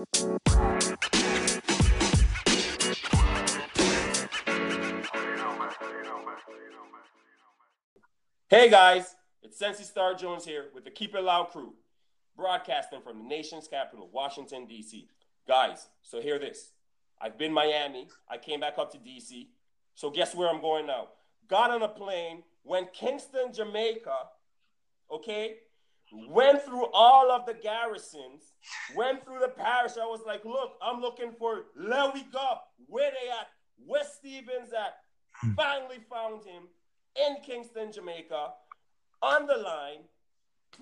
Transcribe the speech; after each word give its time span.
Hey 0.00 0.06
guys, 8.70 9.14
it's 9.42 9.58
Sensi 9.58 9.84
Star 9.84 10.14
Jones 10.14 10.46
here 10.46 10.68
with 10.74 10.84
the 10.84 10.90
Keep 10.90 11.14
It 11.14 11.20
Loud 11.20 11.50
crew, 11.50 11.74
broadcasting 12.34 13.02
from 13.02 13.18
the 13.18 13.28
nation's 13.28 13.68
capital, 13.68 14.08
Washington, 14.10 14.66
D.C. 14.66 15.06
Guys, 15.46 15.88
so 16.00 16.22
hear 16.22 16.38
this. 16.38 16.72
I've 17.20 17.36
been 17.36 17.52
Miami. 17.52 18.08
I 18.26 18.38
came 18.38 18.60
back 18.60 18.78
up 18.78 18.90
to 18.92 18.98
D.C. 18.98 19.50
So 19.94 20.08
guess 20.08 20.34
where 20.34 20.48
I'm 20.48 20.62
going 20.62 20.86
now? 20.86 21.08
Got 21.46 21.72
on 21.72 21.82
a 21.82 21.88
plane, 21.88 22.44
went 22.64 22.94
Kingston, 22.94 23.52
Jamaica, 23.52 24.16
okay? 25.12 25.56
Went 26.12 26.62
through 26.64 26.86
all 26.92 27.30
of 27.30 27.46
the 27.46 27.54
garrisons, 27.54 28.52
went 28.96 29.24
through 29.24 29.40
the 29.40 29.48
parish. 29.48 29.92
I 30.00 30.06
was 30.06 30.20
like, 30.26 30.44
look, 30.44 30.72
I'm 30.82 31.00
looking 31.00 31.32
for 31.38 31.66
LehWeGo. 31.80 32.58
Where 32.86 33.10
they 33.10 33.30
at? 33.30 33.48
Where 33.86 34.02
Stevens 34.04 34.72
at? 34.72 34.96
Hmm. 35.34 35.52
Finally 35.54 35.98
found 36.10 36.44
him 36.44 36.64
in 37.16 37.36
Kingston, 37.44 37.92
Jamaica, 37.92 38.50
on 39.22 39.46
the 39.46 39.56
line, 39.56 40.00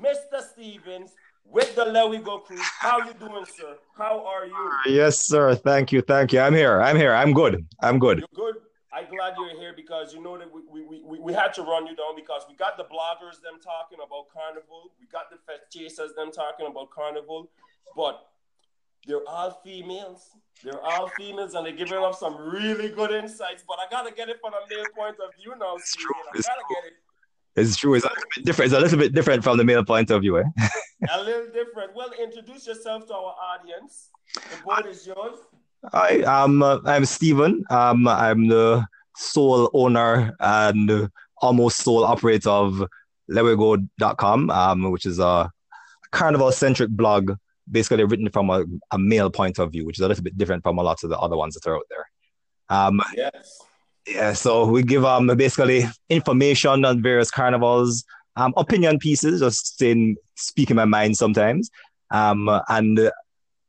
Mr. 0.01 0.43
Stevens 0.53 1.13
with 1.45 1.75
the 1.75 1.85
LehWeGo 1.85 2.45
crew. 2.45 2.59
How 2.61 2.99
you 2.99 3.13
doing, 3.15 3.45
sir? 3.45 3.77
How 3.97 4.25
are 4.25 4.47
you? 4.47 4.71
Yes, 4.87 5.27
sir. 5.27 5.55
Thank 5.55 5.93
you. 5.93 6.03
Thank 6.03 6.33
you. 6.33 6.41
I'm 6.41 6.55
here. 6.55 6.81
I'm 6.81 6.97
here. 6.97 7.15
I'm 7.15 7.33
good. 7.33 7.67
I'm 7.83 7.99
good. 7.99 8.19
You're 8.19 8.53
good. 8.53 8.63
I'm 8.99 9.09
glad 9.09 9.35
you're 9.39 9.57
here 9.61 9.73
because 9.77 10.13
you 10.13 10.21
know 10.21 10.37
that 10.39 10.53
we, 10.53 10.83
we, 10.83 11.01
we, 11.01 11.21
we 11.21 11.33
had 11.33 11.55
to 11.55 11.63
run 11.63 11.87
you 11.87 11.95
down 11.95 12.17
because 12.17 12.43
we 12.49 12.57
got 12.57 12.77
the 12.77 12.83
bloggers 12.83 13.41
them 13.41 13.61
talking 13.63 13.99
about 14.05 14.27
carnival. 14.35 14.91
We 15.01 15.07
got 15.07 15.31
the 15.31 15.37
fest 15.47 15.71
chasers 15.71 16.15
them 16.15 16.33
talking 16.33 16.67
about 16.67 16.91
carnival. 16.91 17.49
But 17.95 18.27
they're 19.07 19.27
all 19.29 19.61
females. 19.65 20.31
They're 20.65 20.83
all 20.83 21.09
females, 21.17 21.55
and 21.55 21.65
they're 21.65 21.73
giving 21.73 22.03
us 22.03 22.19
some 22.19 22.37
really 22.37 22.89
good 22.89 23.13
insights. 23.13 23.63
But 23.69 23.79
I 23.79 23.89
gotta 23.89 24.13
get 24.13 24.29
it 24.29 24.39
from 24.41 24.53
a 24.55 24.63
male 24.69 24.85
point 24.97 25.17
of 25.25 25.33
view 25.41 25.55
now. 25.57 25.77
It's 25.77 25.95
true. 25.95 26.15
I 26.35 26.39
it's 26.39 26.49
gotta 26.49 26.61
true. 26.67 26.77
get 26.77 26.93
it. 26.93 26.97
It's 27.61 27.77
true. 27.77 27.95
It's 27.95 28.05
a 28.05 28.09
little 28.09 28.25
bit 28.35 28.45
different. 28.45 28.67
It's 28.73 28.79
a 28.79 28.81
little 28.81 28.99
bit 28.99 29.15
different 29.15 29.45
from 29.45 29.59
the 29.59 29.65
male 29.65 29.85
point 29.85 30.11
of 30.11 30.23
view. 30.23 30.39
Eh? 30.39 30.45
a 31.13 31.23
little 31.23 31.47
different. 31.53 31.95
Well, 31.95 32.11
introduce 32.21 32.67
yourself 32.67 33.07
to 33.07 33.15
our 33.15 33.35
audience. 33.55 34.11
The 34.35 34.63
board 34.65 34.87
is 34.87 35.07
yours. 35.07 35.39
Hi, 35.85 36.23
um, 36.23 36.63
uh, 36.63 36.79
I'm 36.85 37.05
Stephen. 37.05 37.65
Um, 37.71 38.09
I'm 38.09 38.49
the 38.49 38.85
sole 39.17 39.71
owner 39.73 40.35
and 40.41 41.09
almost 41.41 41.79
sole 41.79 42.05
operator 42.05 42.51
of 42.51 42.85
LehWeGo.com, 43.31 44.51
um, 44.51 44.91
which 44.91 45.07
is 45.07 45.21
a 45.21 45.51
carnival 46.11 46.51
centric 46.51 46.91
blog, 46.91 47.33
basically 47.71 48.03
written 48.05 48.29
from 48.31 48.51
a, 48.51 48.65
a 48.91 48.99
male 48.99 49.31
point 49.31 49.61
of 49.61 49.71
view, 49.71 49.87
which 49.87 49.99
is 49.99 50.03
a 50.05 50.09
little 50.09 50.25
bit 50.25 50.37
different 50.37 50.65
from 50.65 50.79
a 50.79 50.83
lot 50.83 51.03
of 51.05 51.11
the 51.11 51.19
other 51.19 51.37
ones 51.37 51.55
that 51.55 51.69
are 51.69 51.77
out 51.77 51.87
there. 51.91 52.07
Um, 52.71 53.01
Yes. 53.17 53.59
yeah, 54.07 54.33
so 54.33 54.67
we 54.67 54.83
give 54.83 55.05
um 55.05 55.29
basically 55.29 55.85
information 56.11 56.85
on 56.85 57.01
various 57.03 57.31
carnivals, 57.31 58.05
um, 58.35 58.53
opinion 58.57 58.99
pieces, 58.99 59.41
just 59.41 59.81
in 59.81 60.17
speaking 60.35 60.75
my 60.77 60.85
mind 60.87 61.17
sometimes, 61.17 61.71
um, 62.11 62.51
and 62.69 63.13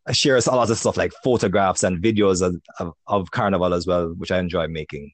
uh, 0.10 0.12
I 0.12 0.14
share 0.14 0.38
a 0.38 0.56
lot 0.56 0.70
of 0.70 0.78
stuff 0.78 0.98
like 0.98 1.14
photographs 1.24 1.84
and 1.84 2.02
videos 2.02 2.42
of, 2.42 2.62
of, 2.80 2.94
of 3.08 3.32
carnival 3.32 3.74
as 3.74 3.86
well, 3.86 4.10
which 4.18 4.32
I 4.32 4.40
enjoy 4.40 4.68
making. 4.68 5.12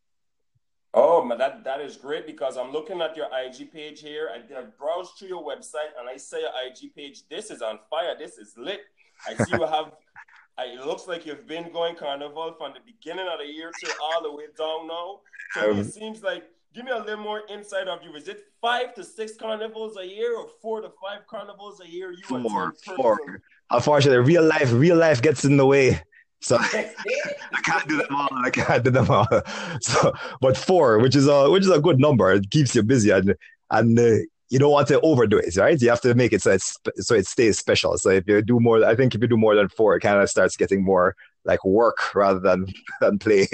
Oh, 0.93 1.25
man, 1.25 1.37
that, 1.37 1.65
that 1.65 1.81
is 1.81 1.97
great 1.97 2.25
because 2.25 2.57
I'm 2.57 2.71
looking 2.71 3.01
at 3.01 3.17
your 3.17 3.27
IG 3.45 3.73
page 3.73 3.99
here. 4.01 4.29
I, 4.33 4.37
I 4.57 4.63
browsed 4.79 5.17
through 5.19 5.27
your 5.27 5.43
website 5.43 5.91
and 5.99 6.09
I 6.09 6.15
say 6.15 6.39
your 6.39 6.51
IG 6.65 6.95
page. 6.95 7.27
This 7.29 7.51
is 7.51 7.61
on 7.61 7.79
fire. 7.89 8.15
This 8.17 8.37
is 8.37 8.53
lit. 8.57 8.81
I 9.27 9.35
see 9.43 9.51
you 9.51 9.65
have. 9.65 9.91
I, 10.57 10.67
it 10.67 10.85
looks 10.85 11.05
like 11.05 11.25
you've 11.25 11.45
been 11.45 11.69
going 11.73 11.97
carnival 11.97 12.55
from 12.57 12.71
the 12.73 12.79
beginning 12.85 13.27
of 13.27 13.39
the 13.39 13.45
year 13.45 13.71
to 13.83 13.93
all 14.01 14.23
the 14.23 14.31
way 14.31 14.45
down 14.57 14.87
now. 14.87 15.19
So 15.53 15.71
Um, 15.71 15.79
it 15.79 15.85
seems 15.85 16.23
like. 16.23 16.45
Give 16.73 16.83
me 16.83 16.91
a 16.91 16.97
little 16.97 17.23
more 17.23 17.43
insight 17.49 17.87
of 17.87 18.03
you. 18.03 18.13
Is 18.15 18.27
it 18.27 18.43
five 18.61 18.93
to 18.95 19.03
six 19.03 19.37
carnivals 19.37 19.95
a 19.97 20.05
year, 20.05 20.37
or 20.37 20.47
four 20.61 20.81
to 20.81 20.89
five 21.01 21.25
carnivals 21.25 21.79
a 21.79 21.87
year? 21.89 22.11
You 22.11 22.21
Four, 22.23 22.73
four. 22.97 23.41
Unfortunately, 23.71 24.19
real 24.19 24.43
life, 24.43 24.71
real 24.71 24.97
life 24.97 25.21
gets 25.21 25.43
in 25.45 25.57
the 25.57 25.65
way. 25.65 26.01
So 26.41 26.57
I 26.59 27.61
can't 27.63 27.87
do 27.87 27.97
them 27.97 28.15
all. 28.15 28.29
I 28.33 28.49
can't 28.49 28.83
do 28.83 28.91
them 28.91 29.09
all. 29.09 29.27
So, 29.81 30.13
but 30.41 30.57
four, 30.57 30.99
which 30.99 31.15
is 31.15 31.27
a 31.27 31.49
which 31.49 31.63
is 31.63 31.69
a 31.69 31.81
good 31.81 31.99
number, 31.99 32.31
it 32.31 32.49
keeps 32.51 32.75
you 32.75 32.83
busy 32.83 33.09
and 33.09 33.35
and 33.71 33.99
uh, 33.99 34.17
you 34.49 34.59
don't 34.59 34.71
want 34.71 34.87
to 34.89 35.01
overdo 35.01 35.37
it, 35.37 35.55
right? 35.57 35.81
You 35.81 35.89
have 35.89 36.01
to 36.01 36.13
make 36.13 36.33
it 36.33 36.41
so 36.41 36.51
it's 36.51 36.77
so 36.97 37.15
it 37.15 37.25
stays 37.25 37.57
special. 37.57 37.97
So 37.97 38.09
if 38.09 38.27
you 38.27 38.41
do 38.41 38.59
more, 38.59 38.85
I 38.85 38.95
think 38.95 39.15
if 39.15 39.21
you 39.21 39.27
do 39.27 39.37
more 39.37 39.55
than 39.55 39.69
four, 39.69 39.95
it 39.95 40.01
kind 40.01 40.21
of 40.21 40.29
starts 40.29 40.55
getting 40.55 40.83
more 40.83 41.15
like 41.45 41.63
work 41.65 42.13
rather 42.13 42.39
than 42.39 42.67
than 43.01 43.17
play. 43.19 43.47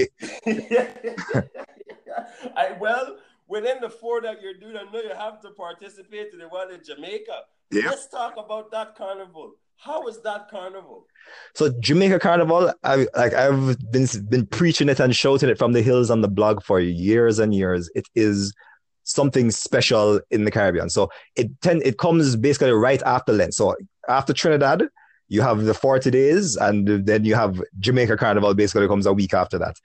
I 2.56 2.76
well, 2.80 3.18
within 3.48 3.80
the 3.82 3.90
four 3.90 4.22
that 4.22 4.42
you're 4.42 4.54
doing, 4.54 4.76
I 4.76 4.84
know 4.92 5.02
you 5.02 5.14
have 5.16 5.42
to 5.42 5.52
participate 5.52 6.34
in 6.34 6.40
the 6.40 6.50
one 6.50 6.72
in 6.74 6.84
Jamaica. 6.84 7.44
Let's 7.72 8.08
talk 8.08 8.36
about 8.38 8.72
that 8.72 8.96
carnival. 8.96 9.56
How 9.84 10.08
is 10.08 10.22
that 10.22 10.48
carnival? 10.52 11.08
So 11.56 11.74
Jamaica 11.80 12.20
Carnival, 12.20 12.72
I 12.84 13.08
like 13.16 13.34
I've 13.34 13.78
been 13.92 14.08
been 14.30 14.46
preaching 14.46 14.90
it 14.90 15.00
and 15.00 15.16
shouting 15.16 15.50
it 15.50 15.58
from 15.58 15.74
the 15.74 15.82
hills 15.82 16.12
on 16.12 16.22
the 16.22 16.28
blog 16.28 16.62
for 16.64 16.80
years 16.80 17.40
and 17.40 17.54
years. 17.54 17.90
It 17.96 18.08
is 18.14 18.54
something 19.06 19.50
special 19.50 20.22
in 20.30 20.46
the 20.46 20.52
Caribbean. 20.52 20.92
So 20.92 21.10
it 21.36 21.50
ten, 21.62 21.82
it 21.84 21.98
comes 21.98 22.36
basically 22.36 22.72
right 22.74 23.02
after 23.08 23.34
Lent. 23.34 23.56
So 23.56 23.76
after 24.08 24.34
Trinidad, 24.34 24.84
you 25.30 25.42
have 25.42 25.64
the 25.64 25.74
40 25.74 26.12
days, 26.12 26.58
and 26.58 26.88
then 27.08 27.26
you 27.26 27.34
have 27.34 27.60
Jamaica 27.80 28.18
Carnival 28.18 28.54
basically 28.54 28.88
comes 28.88 29.08
a 29.08 29.14
week 29.14 29.34
after 29.34 29.58
that. 29.58 29.78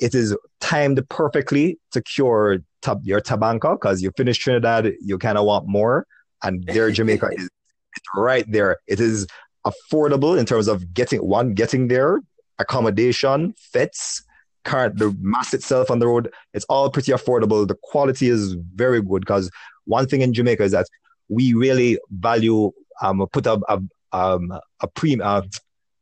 It 0.00 0.16
is 0.16 0.36
timed 0.60 1.08
perfectly 1.08 1.78
to 1.92 2.02
cure 2.02 2.58
tab- 2.82 3.04
your 3.04 3.20
tabanka 3.20 3.74
because 3.74 4.02
you 4.02 4.10
finish 4.16 4.36
Trinidad, 4.38 4.94
you 5.00 5.16
kind 5.16 5.38
of 5.38 5.44
want 5.44 5.68
more, 5.68 6.08
and 6.42 6.64
there 6.64 6.90
Jamaica 6.98 7.30
is 7.36 7.48
it's 7.96 8.06
right 8.16 8.44
there. 8.50 8.78
It 8.86 9.00
is 9.00 9.26
affordable 9.66 10.38
in 10.38 10.46
terms 10.46 10.68
of 10.68 10.92
getting 10.94 11.20
one, 11.20 11.54
getting 11.54 11.88
there, 11.88 12.20
accommodation, 12.58 13.54
fits, 13.58 14.22
car, 14.64 14.90
the 14.90 15.16
mass 15.20 15.54
itself 15.54 15.90
on 15.90 15.98
the 15.98 16.06
road. 16.06 16.32
It's 16.52 16.64
all 16.66 16.90
pretty 16.90 17.12
affordable. 17.12 17.66
The 17.66 17.76
quality 17.82 18.28
is 18.28 18.56
very 18.74 19.00
good 19.02 19.20
because 19.20 19.50
one 19.84 20.06
thing 20.06 20.22
in 20.22 20.32
Jamaica 20.32 20.64
is 20.64 20.72
that 20.72 20.86
we 21.28 21.54
really 21.54 21.98
value 22.10 22.72
um 23.02 23.26
put 23.32 23.46
a 23.46 23.60
a 23.68 23.80
um 24.12 24.52
a 24.80 24.88
pre 24.88 25.20
uh, 25.20 25.42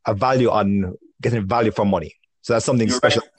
a 0.05 0.13
value 0.13 0.49
on 0.49 0.95
getting 1.21 1.47
value 1.47 1.71
for 1.71 1.85
money. 1.85 2.13
So 2.41 2.53
that's 2.53 2.65
something 2.65 2.87
You're 2.87 2.97
special 2.97 3.21
right. 3.21 3.31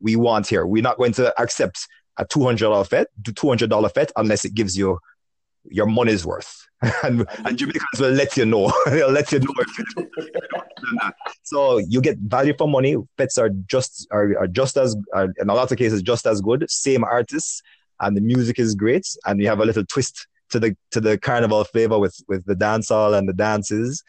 we 0.00 0.16
want 0.16 0.48
here. 0.48 0.66
We're 0.66 0.82
not 0.82 0.98
going 0.98 1.12
to 1.14 1.40
accept 1.40 1.86
a 2.18 2.24
two 2.24 2.44
hundred 2.44 2.66
dollar 2.66 2.84
fete, 2.84 3.08
two 3.34 3.48
hundred 3.48 3.70
dollar 3.70 3.88
fete 3.88 4.12
unless 4.16 4.44
it 4.44 4.54
gives 4.54 4.76
you 4.76 4.98
your 5.70 5.86
money's 5.86 6.26
worth. 6.26 6.66
and, 7.04 7.26
and 7.44 7.56
Jamaicans 7.56 8.00
will 8.00 8.10
let 8.10 8.36
you 8.36 8.44
know. 8.44 8.72
They'll 8.86 9.10
let 9.10 9.30
you 9.32 9.38
know 9.38 9.54
if 9.58 9.78
you 9.78 9.84
don't- 9.94 10.10
if 10.16 10.24
you 10.26 10.40
don't. 10.52 11.14
So 11.42 11.78
you 11.78 12.00
get 12.00 12.18
value 12.18 12.54
for 12.56 12.66
money. 12.68 12.96
Pets 13.16 13.38
are 13.38 13.50
just 13.66 14.06
are, 14.10 14.36
are 14.38 14.46
just 14.48 14.76
as 14.76 14.96
are, 15.14 15.32
in 15.38 15.48
a 15.48 15.54
lot 15.54 15.70
of 15.70 15.78
cases 15.78 16.02
just 16.02 16.26
as 16.26 16.40
good. 16.40 16.68
Same 16.70 17.04
artists, 17.04 17.62
and 18.00 18.16
the 18.16 18.20
music 18.20 18.58
is 18.58 18.74
great. 18.74 19.06
And 19.26 19.40
you 19.40 19.46
have 19.48 19.60
a 19.60 19.64
little 19.64 19.84
twist 19.86 20.26
to 20.50 20.58
the 20.58 20.76
to 20.90 21.00
the 21.00 21.18
carnival 21.18 21.62
flavor 21.64 21.98
with 21.98 22.16
with 22.28 22.44
the 22.46 22.54
dancehall 22.54 23.16
and 23.16 23.28
the 23.28 23.32
dances. 23.32 24.02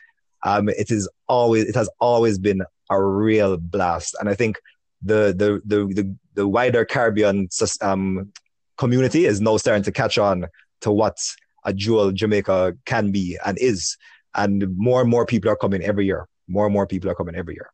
Um, 0.44 0.68
it 0.70 0.90
is 0.90 1.08
always 1.28 1.66
it 1.66 1.76
has 1.76 1.90
always 2.00 2.40
been 2.40 2.62
a 2.90 3.02
real 3.04 3.58
blast, 3.58 4.16
and 4.20 4.28
I 4.28 4.34
think 4.34 4.60
the 5.04 5.34
the 5.38 5.62
the 5.66 5.94
the, 5.94 6.16
the 6.34 6.48
wider 6.48 6.86
Caribbean 6.86 7.50
um, 7.82 8.32
community 8.78 9.26
is 9.26 9.42
now 9.42 9.58
starting 9.58 9.84
to 9.84 9.92
catch 9.92 10.18
on 10.18 10.48
to 10.82 10.92
what 10.92 11.18
a 11.66 11.74
jewel 11.74 12.12
Jamaica 12.12 12.76
can 12.86 13.12
be 13.12 13.38
and 13.46 13.58
is. 13.60 13.98
And 14.36 14.76
more 14.76 15.02
and 15.02 15.10
more 15.10 15.26
people 15.26 15.50
are 15.52 15.56
coming 15.56 15.82
every 15.84 16.06
year. 16.06 16.28
More 16.48 16.66
and 16.66 16.74
more 16.74 16.88
people 16.88 17.10
are 17.10 17.16
coming 17.16 17.36
every 17.36 17.54
year. 17.54 17.70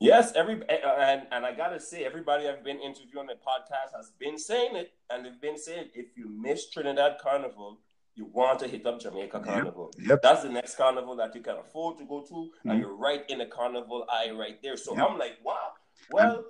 Yes, 0.00 0.32
every 0.34 0.54
and, 0.54 1.22
and 1.30 1.46
I 1.46 1.54
gotta 1.54 1.78
say, 1.78 2.04
everybody 2.04 2.48
I've 2.48 2.64
been 2.64 2.80
interviewing 2.80 3.18
on 3.18 3.26
the 3.28 3.34
podcast 3.34 3.94
has 3.96 4.10
been 4.18 4.36
saying 4.36 4.74
it, 4.74 4.92
and 5.10 5.24
they've 5.24 5.40
been 5.40 5.56
saying 5.56 5.90
if 5.94 6.16
you 6.16 6.28
miss 6.28 6.70
Trinidad 6.70 7.18
Carnival, 7.22 7.78
you 8.16 8.24
want 8.26 8.58
to 8.60 8.68
hit 8.68 8.84
up 8.84 8.98
Jamaica 9.00 9.40
Carnival. 9.40 9.92
Yep. 10.00 10.20
That's 10.22 10.42
the 10.42 10.48
next 10.48 10.74
carnival 10.76 11.14
that 11.16 11.34
you 11.36 11.40
can 11.40 11.56
afford 11.58 11.98
to 11.98 12.04
go 12.04 12.20
to, 12.22 12.34
Mhm. 12.34 12.70
and 12.70 12.80
you're 12.80 12.96
right 12.96 13.22
in 13.28 13.38
the 13.38 13.46
carnival 13.46 14.04
eye 14.10 14.30
right 14.32 14.60
there. 14.62 14.76
So 14.76 14.96
Yep. 14.96 15.06
I'm 15.08 15.18
like, 15.18 15.38
wow. 15.44 15.68
Well, 16.10 16.44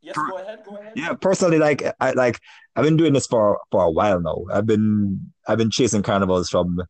yes, 0.00 0.14
Per- 0.14 0.30
go 0.30 0.38
ahead, 0.38 0.60
go 0.64 0.76
ahead. 0.76 0.92
Yeah, 0.96 1.14
personally, 1.14 1.58
like 1.58 1.82
I 2.00 2.12
like 2.12 2.38
I've 2.76 2.84
been 2.84 2.96
doing 2.96 3.12
this 3.12 3.26
for 3.26 3.58
for 3.70 3.84
a 3.84 3.90
while 3.90 4.20
now. 4.20 4.44
I've 4.52 4.66
been 4.66 5.32
I've 5.46 5.58
been 5.58 5.70
chasing 5.70 6.02
carnivals 6.02 6.48
from 6.50 6.80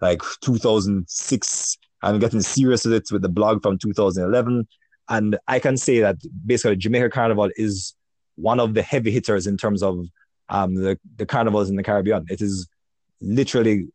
like 0.00 0.22
2006. 0.42 1.78
I'm 2.02 2.18
getting 2.18 2.42
serious 2.42 2.84
with 2.84 2.94
it 2.94 3.04
with 3.10 3.22
the 3.22 3.28
blog 3.28 3.62
from 3.62 3.78
2011, 3.78 4.66
and 5.08 5.38
I 5.48 5.58
can 5.58 5.76
say 5.76 6.00
that 6.00 6.16
basically 6.44 6.76
Jamaica 6.76 7.10
Carnival 7.10 7.50
is 7.56 7.94
one 8.36 8.60
of 8.60 8.74
the 8.74 8.82
heavy 8.82 9.10
hitters 9.10 9.46
in 9.46 9.56
terms 9.56 9.82
of 9.82 10.06
um 10.48 10.74
the 10.74 10.98
the 11.16 11.26
carnivals 11.26 11.70
in 11.70 11.76
the 11.76 11.82
Caribbean. 11.82 12.26
It 12.28 12.40
is 12.42 12.68
literally 13.20 13.88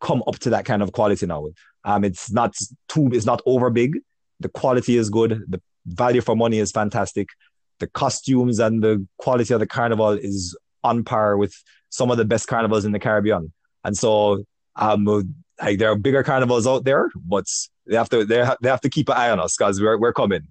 come 0.00 0.22
up 0.26 0.38
to 0.40 0.50
that 0.50 0.64
kind 0.64 0.82
of 0.82 0.92
quality 0.92 1.26
now. 1.26 1.48
Um, 1.84 2.04
it's 2.04 2.30
not 2.30 2.54
too 2.88 3.08
it's 3.12 3.26
not 3.26 3.40
over 3.46 3.70
big. 3.70 3.98
the 4.40 4.48
quality 4.48 4.96
is 4.96 5.08
good. 5.10 5.42
The 5.48 5.60
value 5.86 6.20
for 6.20 6.36
money 6.36 6.58
is 6.58 6.70
fantastic. 6.72 7.28
The 7.80 7.88
costumes 7.88 8.58
and 8.58 8.82
the 8.82 9.06
quality 9.18 9.52
of 9.52 9.60
the 9.60 9.66
carnival 9.66 10.10
is 10.10 10.56
on 10.84 11.04
par 11.04 11.36
with 11.36 11.54
some 11.90 12.10
of 12.10 12.16
the 12.16 12.24
best 12.24 12.46
carnivals 12.46 12.84
in 12.84 12.92
the 12.92 12.98
Caribbean. 12.98 13.52
And 13.84 13.96
so, 13.96 14.44
um, 14.76 15.04
like 15.60 15.78
there 15.78 15.90
are 15.90 15.96
bigger 15.96 16.22
carnivals 16.22 16.66
out 16.66 16.84
there, 16.84 17.10
but 17.16 17.46
they 17.86 17.96
have 17.96 18.08
to 18.10 18.24
they 18.24 18.44
have, 18.44 18.56
they 18.62 18.68
have 18.68 18.80
to 18.82 18.88
keep 18.88 19.08
an 19.08 19.16
eye 19.16 19.30
on 19.30 19.40
us 19.40 19.56
because 19.56 19.80
we're 19.80 19.98
we're 19.98 20.12
coming. 20.12 20.46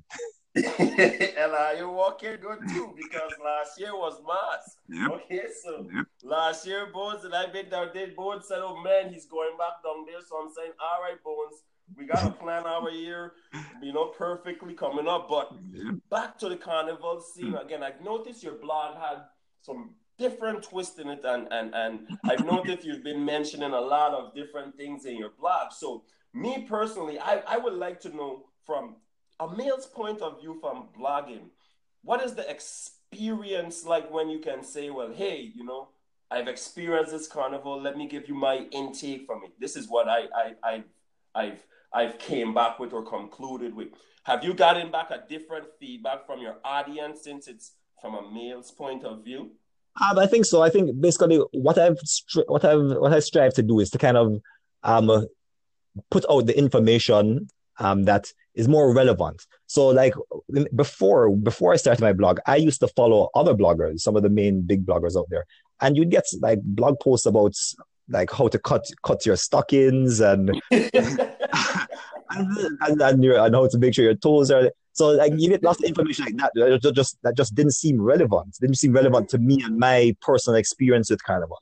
and 0.55 0.65
uh, 0.67 1.71
you're 1.77 1.91
walking 1.91 2.37
good 2.41 2.59
too 2.69 2.93
because 2.97 3.31
last 3.43 3.79
year 3.79 3.93
was 3.95 4.19
mass. 4.27 4.77
Yep. 4.89 5.11
Okay, 5.11 5.43
so 5.63 5.87
yep. 5.93 6.05
last 6.23 6.65
year 6.65 6.87
Bones 6.91 7.23
and 7.23 7.35
I've 7.35 7.53
been 7.53 7.69
down 7.69 7.89
there. 7.93 8.07
Bones 8.15 8.47
said, 8.47 8.59
"Oh 8.61 8.81
man, 8.81 9.13
he's 9.13 9.25
going 9.25 9.55
back 9.57 9.83
down 9.83 10.05
there." 10.05 10.21
So 10.27 10.37
I'm 10.37 10.51
saying, 10.53 10.71
"All 10.81 11.01
right, 11.01 11.23
Bones, 11.23 11.61
we 11.97 12.05
got 12.05 12.23
to 12.23 12.31
plan 12.31 12.65
our 12.65 12.89
year, 12.89 13.33
you 13.81 13.93
know, 13.93 14.07
perfectly 14.07 14.73
coming 14.73 15.07
up." 15.07 15.29
But 15.29 15.51
back 16.09 16.37
to 16.39 16.49
the 16.49 16.57
carnival 16.57 17.21
scene 17.21 17.55
again. 17.55 17.83
I've 17.83 18.01
noticed 18.01 18.43
your 18.43 18.55
blog 18.55 18.97
had 18.97 19.23
some 19.61 19.95
different 20.17 20.63
twist 20.63 20.99
in 20.99 21.09
it, 21.09 21.21
and 21.23 21.47
and 21.51 21.73
and 21.73 22.07
I've 22.25 22.45
noticed 22.45 22.85
you've 22.85 23.03
been 23.03 23.23
mentioning 23.23 23.71
a 23.71 23.81
lot 23.81 24.13
of 24.13 24.33
different 24.35 24.75
things 24.75 25.05
in 25.05 25.17
your 25.17 25.31
blog. 25.39 25.71
So 25.71 26.03
me 26.33 26.65
personally, 26.67 27.19
I 27.19 27.41
I 27.47 27.57
would 27.57 27.73
like 27.73 27.99
to 28.01 28.09
know 28.09 28.45
from 28.65 28.97
a 29.39 29.47
male's 29.47 29.85
point 29.85 30.21
of 30.21 30.41
view 30.41 30.57
from 30.59 30.89
blogging, 30.97 31.49
what 32.03 32.21
is 32.21 32.35
the 32.35 32.49
experience 32.49 33.85
like 33.85 34.11
when 34.11 34.29
you 34.29 34.39
can 34.39 34.63
say, 34.63 34.89
well, 34.89 35.11
hey, 35.13 35.51
you 35.55 35.63
know, 35.63 35.89
I've 36.29 36.47
experienced 36.47 37.11
this 37.11 37.27
carnival. 37.27 37.81
Let 37.81 37.97
me 37.97 38.07
give 38.07 38.27
you 38.27 38.35
my 38.35 38.67
intake 38.71 39.25
from 39.25 39.43
it. 39.43 39.51
This 39.59 39.75
is 39.75 39.87
what 39.89 40.07
I 40.07 40.27
I 40.35 40.53
I 40.63 40.83
I've 41.33 41.63
I've 41.93 42.17
came 42.19 42.53
back 42.53 42.79
with 42.79 42.93
or 42.93 43.03
concluded 43.03 43.73
with. 43.75 43.89
Have 44.23 44.43
you 44.43 44.53
gotten 44.53 44.91
back 44.91 45.11
a 45.11 45.23
different 45.27 45.65
feedback 45.79 46.25
from 46.25 46.39
your 46.39 46.57
audience 46.63 47.23
since 47.23 47.47
it's 47.47 47.73
from 48.01 48.15
a 48.15 48.31
male's 48.31 48.71
point 48.71 49.03
of 49.03 49.23
view? 49.23 49.51
Um, 50.01 50.19
I 50.19 50.27
think 50.27 50.45
so. 50.45 50.61
I 50.61 50.69
think 50.69 50.99
basically 50.99 51.37
what 51.51 51.77
I've 51.77 51.97
what 52.47 52.63
I've 52.63 52.97
what 52.97 53.13
I 53.13 53.19
strive 53.19 53.53
to 53.55 53.63
do 53.63 53.79
is 53.79 53.89
to 53.91 53.97
kind 53.97 54.17
of 54.17 54.39
um 54.83 55.27
put 56.11 56.25
out 56.29 56.45
the 56.45 56.57
information 56.57 57.49
um 57.79 58.03
that 58.03 58.31
is 58.55 58.67
more 58.67 58.93
relevant. 58.93 59.45
So 59.67 59.87
like 59.87 60.13
before 60.75 61.35
before 61.35 61.73
I 61.73 61.77
started 61.77 62.01
my 62.01 62.13
blog, 62.13 62.39
I 62.45 62.57
used 62.57 62.81
to 62.81 62.87
follow 62.89 63.29
other 63.35 63.55
bloggers, 63.55 64.01
some 64.01 64.15
of 64.15 64.23
the 64.23 64.29
main 64.29 64.61
big 64.61 64.85
bloggers 64.85 65.17
out 65.17 65.27
there, 65.29 65.45
and 65.81 65.97
you'd 65.97 66.11
get 66.11 66.25
like 66.41 66.59
blog 66.61 66.99
posts 66.99 67.25
about 67.25 67.55
like 68.09 68.31
how 68.31 68.47
to 68.47 68.59
cut 68.59 68.85
cut 69.03 69.25
your 69.25 69.35
stockings 69.35 70.19
and 70.19 70.61
and, 72.29 73.01
and, 73.01 73.23
your, 73.23 73.39
and 73.39 73.55
how 73.55 73.67
to 73.67 73.77
make 73.77 73.93
sure 73.93 74.05
your 74.05 74.15
toes 74.15 74.51
are 74.51 74.71
so 74.93 75.11
like 75.11 75.31
you 75.37 75.49
get 75.49 75.63
lots 75.63 75.79
of 75.79 75.85
information 75.85 76.25
like 76.25 76.35
that 76.37 76.51
that 76.55 76.93
just 76.93 77.17
that 77.23 77.37
just 77.37 77.55
didn't 77.55 77.71
seem 77.71 78.01
relevant. 78.01 78.57
Didn't 78.59 78.75
seem 78.75 78.91
relevant 78.91 79.29
to 79.29 79.37
me 79.37 79.61
and 79.63 79.77
my 79.77 80.13
personal 80.21 80.57
experience 80.57 81.09
with 81.09 81.23
carnival. 81.23 81.61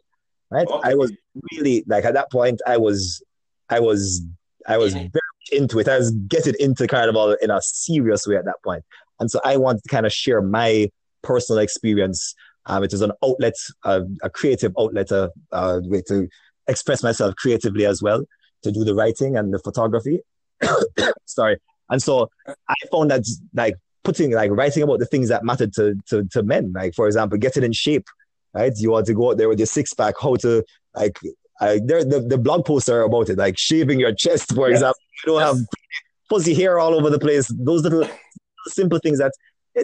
Right? 0.50 0.68
Okay. 0.68 0.89
I 0.89 0.95
was 0.95 1.12
really 1.51 1.84
like 1.88 2.04
at 2.06 2.16
that 2.16 2.31
point 2.31 2.62
I 2.66 2.78
was 2.78 3.22
I 3.69 3.80
was 3.80 4.25
I 4.68 4.78
was 4.78 4.94
very 4.94 5.12
into 5.51 5.80
it. 5.80 5.88
I 5.88 5.98
was 5.98 6.12
getting 6.12 6.56
into 6.60 6.88
carnival 6.88 7.36
in 7.42 7.51
a 7.51 7.62
serious 7.62 8.25
way 8.25 8.38
at 8.38 8.45
that 8.45 8.62
point. 8.63 8.84
And 9.19 9.30
so 9.30 9.39
I 9.45 9.57
wanted 9.57 9.84
to 9.84 9.89
kind 9.89 10.06
of 10.06 10.13
share 10.13 10.42
my 10.42 10.89
personal 11.22 11.60
experience. 11.60 12.34
Um, 12.66 12.84
it 12.84 12.92
is 12.92 13.01
an 13.01 13.12
outlet, 13.24 13.54
uh, 13.84 14.01
a 14.24 14.30
creative 14.30 14.74
outlet, 14.78 15.12
a, 15.12 15.31
uh, 15.51 15.80
way 15.84 16.01
to 16.07 16.28
express 16.68 17.01
myself 17.01 17.36
creatively 17.36 17.86
as 17.86 18.01
well, 18.01 18.24
to 18.63 18.71
do 18.71 18.83
the 18.83 18.95
writing 18.95 19.38
and 19.38 19.54
the 19.54 19.59
photography. 19.59 20.21
Sorry. 21.25 21.57
And 21.89 22.01
so 22.01 22.30
I 22.48 22.75
found 22.92 23.12
that 23.12 23.25
like 23.54 23.75
putting 24.04 24.31
like 24.31 24.51
writing 24.51 24.83
about 24.83 25.00
the 25.00 25.06
things 25.06 25.30
that 25.30 25.44
mattered 25.44 25.74
to, 25.74 25.95
to, 26.07 26.24
to 26.25 26.44
men, 26.44 26.74
like 26.74 26.94
for 26.95 27.07
example, 27.07 27.38
getting 27.38 27.63
in 27.63 27.74
shape, 27.74 28.07
right? 28.54 28.74
You 28.75 28.92
want 28.92 29.06
to 29.07 29.13
go 29.13 29.31
out 29.31 29.38
there 29.38 29.50
with 29.50 29.59
your 29.59 29.68
six 29.68 29.94
pack, 29.94 30.15
how 30.21 30.36
to 30.38 30.63
like, 30.95 31.19
there, 31.59 32.04
the, 32.04 32.25
the 32.27 32.38
blog 32.38 32.65
posts 32.65 32.89
are 32.89 33.01
about 33.01 33.30
it, 33.30 33.38
like 33.38 33.57
shaving 33.57 34.00
your 34.00 34.13
chest, 34.13 34.54
for 34.54 34.69
yes. 34.69 34.77
example. 34.77 35.01
You 35.25 35.33
don't 35.33 35.42
yes. 35.42 35.57
have 35.57 35.65
fuzzy 36.30 36.53
hair 36.53 36.80
all 36.80 36.94
over 36.94 37.10
the 37.10 37.19
place. 37.19 37.48
Those 37.48 37.83
little 37.83 38.07
simple 38.68 39.00
things 39.00 39.19
that 39.19 39.33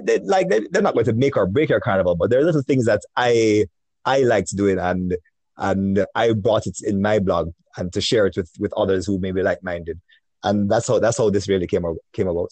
they, 0.02 0.20
like 0.20 0.50
they, 0.50 0.58
are 0.76 0.82
not 0.82 0.94
going 0.94 1.06
to 1.06 1.14
make 1.14 1.38
or 1.38 1.46
break 1.46 1.70
your 1.70 1.80
carnival, 1.80 2.16
but 2.16 2.30
they're 2.30 2.44
little 2.44 2.62
things 2.62 2.86
that 2.86 3.02
I 3.16 3.66
I 4.06 4.20
liked 4.24 4.56
doing 4.56 4.80
and 4.80 5.16
and 5.58 6.06
I 6.16 6.34
brought 6.34 6.68
it 6.68 6.78
in 6.84 7.02
my 7.02 7.20
blog 7.20 7.54
and 7.78 7.92
to 7.94 8.02
share 8.02 8.26
it 8.26 8.36
with 8.38 8.52
with 8.60 8.74
others 8.74 9.06
who 9.06 9.20
may 9.20 9.32
be 9.32 9.42
like 9.42 9.64
minded 9.64 10.00
and 10.44 10.70
that's 10.70 10.88
how 10.88 11.00
that's 11.00 11.18
how 11.18 11.30
this 11.30 11.48
really 11.48 11.68
came 11.68 11.86
came 12.12 12.28
about. 12.28 12.52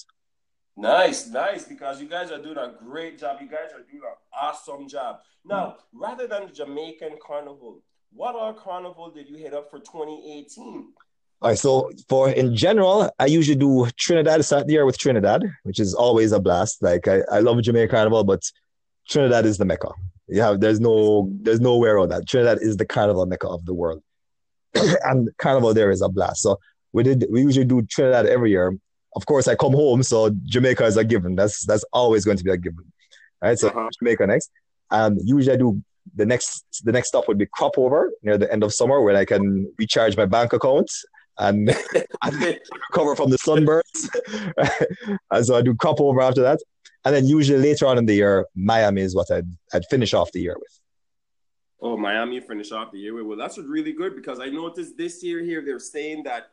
Nice, 0.77 1.27
nice, 1.27 1.65
because 1.65 2.01
you 2.01 2.07
guys 2.07 2.31
are 2.31 2.41
doing 2.41 2.57
a 2.57 2.73
great 2.83 3.19
job. 3.19 3.37
You 3.41 3.47
guys 3.47 3.71
are 3.73 3.81
doing 3.81 4.03
an 4.03 4.15
awesome 4.41 4.87
job. 4.87 5.19
Now, 5.43 5.77
rather 5.93 6.27
than 6.27 6.47
the 6.47 6.53
Jamaican 6.53 7.17
Carnival, 7.25 7.83
what 8.13 8.35
other 8.35 8.57
carnival 8.57 9.11
did 9.11 9.27
you 9.27 9.35
hit 9.35 9.53
up 9.53 9.69
for 9.69 9.79
2018? 9.79 10.93
All 11.41 11.49
right, 11.49 11.57
so 11.57 11.91
for 12.07 12.29
in 12.29 12.55
general, 12.55 13.11
I 13.19 13.25
usually 13.25 13.57
do 13.57 13.87
Trinidad, 13.97 14.45
start 14.45 14.67
the 14.67 14.73
year 14.73 14.85
with 14.85 14.97
Trinidad, 14.97 15.43
which 15.63 15.79
is 15.79 15.93
always 15.93 16.31
a 16.31 16.39
blast. 16.39 16.81
Like 16.81 17.07
I, 17.07 17.21
I 17.31 17.39
love 17.39 17.61
Jamaican 17.61 17.89
Carnival, 17.89 18.23
but 18.23 18.43
Trinidad 19.11 19.45
is 19.45 19.57
the 19.57 19.65
mecca. 19.65 19.89
You 20.27 20.41
have 20.41 20.61
there's 20.61 20.79
no 20.79 21.29
there's 21.41 21.59
nowhere 21.59 21.99
on 21.99 22.09
that. 22.09 22.27
Trinidad 22.27 22.59
is 22.61 22.77
the 22.77 22.85
carnival 22.85 23.25
mecca 23.25 23.47
of 23.47 23.65
the 23.65 23.73
world. 23.73 24.01
and 25.03 25.29
carnival 25.37 25.73
there 25.73 25.91
is 25.91 26.01
a 26.01 26.07
blast. 26.07 26.41
So 26.41 26.57
we 26.93 27.03
did 27.03 27.25
we 27.29 27.41
usually 27.41 27.65
do 27.65 27.81
Trinidad 27.81 28.25
every 28.25 28.51
year. 28.51 28.73
Of 29.15 29.25
course, 29.25 29.49
I 29.49 29.55
come 29.55 29.73
home, 29.73 30.03
so 30.03 30.29
Jamaica 30.43 30.85
is 30.85 30.95
a 30.95 31.03
given. 31.03 31.35
That's 31.35 31.65
that's 31.65 31.83
always 31.91 32.23
going 32.23 32.37
to 32.37 32.43
be 32.43 32.51
a 32.51 32.57
given. 32.57 32.85
All 33.41 33.49
right, 33.49 33.59
so 33.59 33.67
uh-huh. 33.67 33.89
Jamaica 33.99 34.27
next. 34.27 34.49
And 34.89 35.19
usually 35.23 35.53
I 35.53 35.57
do 35.57 35.83
the 36.15 36.25
next 36.25 36.81
the 36.85 36.93
next 36.93 37.09
stop 37.09 37.27
would 37.27 37.37
be 37.37 37.45
crop 37.45 37.77
over 37.77 38.11
near 38.23 38.37
the 38.37 38.51
end 38.51 38.63
of 38.63 38.73
summer 38.73 39.01
where 39.01 39.15
I 39.17 39.25
can 39.25 39.71
recharge 39.77 40.15
my 40.15 40.25
bank 40.25 40.53
account 40.53 40.89
and, 41.37 41.69
and 42.23 42.59
recover 42.89 43.15
from 43.15 43.29
the 43.29 43.37
sunburns. 43.37 43.99
and 45.31 45.45
so 45.45 45.55
I 45.55 45.61
do 45.61 45.75
crop 45.75 45.99
over 45.99 46.21
after 46.21 46.41
that. 46.41 46.59
And 47.03 47.15
then 47.15 47.25
usually 47.25 47.59
later 47.59 47.87
on 47.87 47.97
in 47.97 48.05
the 48.05 48.13
year, 48.13 48.45
Miami 48.55 49.01
is 49.01 49.15
what 49.15 49.31
I'd 49.31 49.49
I'd 49.73 49.85
finish 49.89 50.13
off 50.13 50.31
the 50.31 50.41
year 50.41 50.55
with. 50.59 50.79
Oh, 51.81 51.97
Miami 51.97 52.39
finish 52.39 52.71
off 52.71 52.91
the 52.91 52.99
year 52.99 53.15
with. 53.15 53.25
Well, 53.25 53.37
that's 53.37 53.57
really 53.57 53.91
good 53.93 54.15
because 54.15 54.39
I 54.39 54.47
noticed 54.47 54.97
this 54.97 55.23
year 55.23 55.41
here 55.41 55.63
they're 55.65 55.79
saying 55.79 56.23
that 56.23 56.51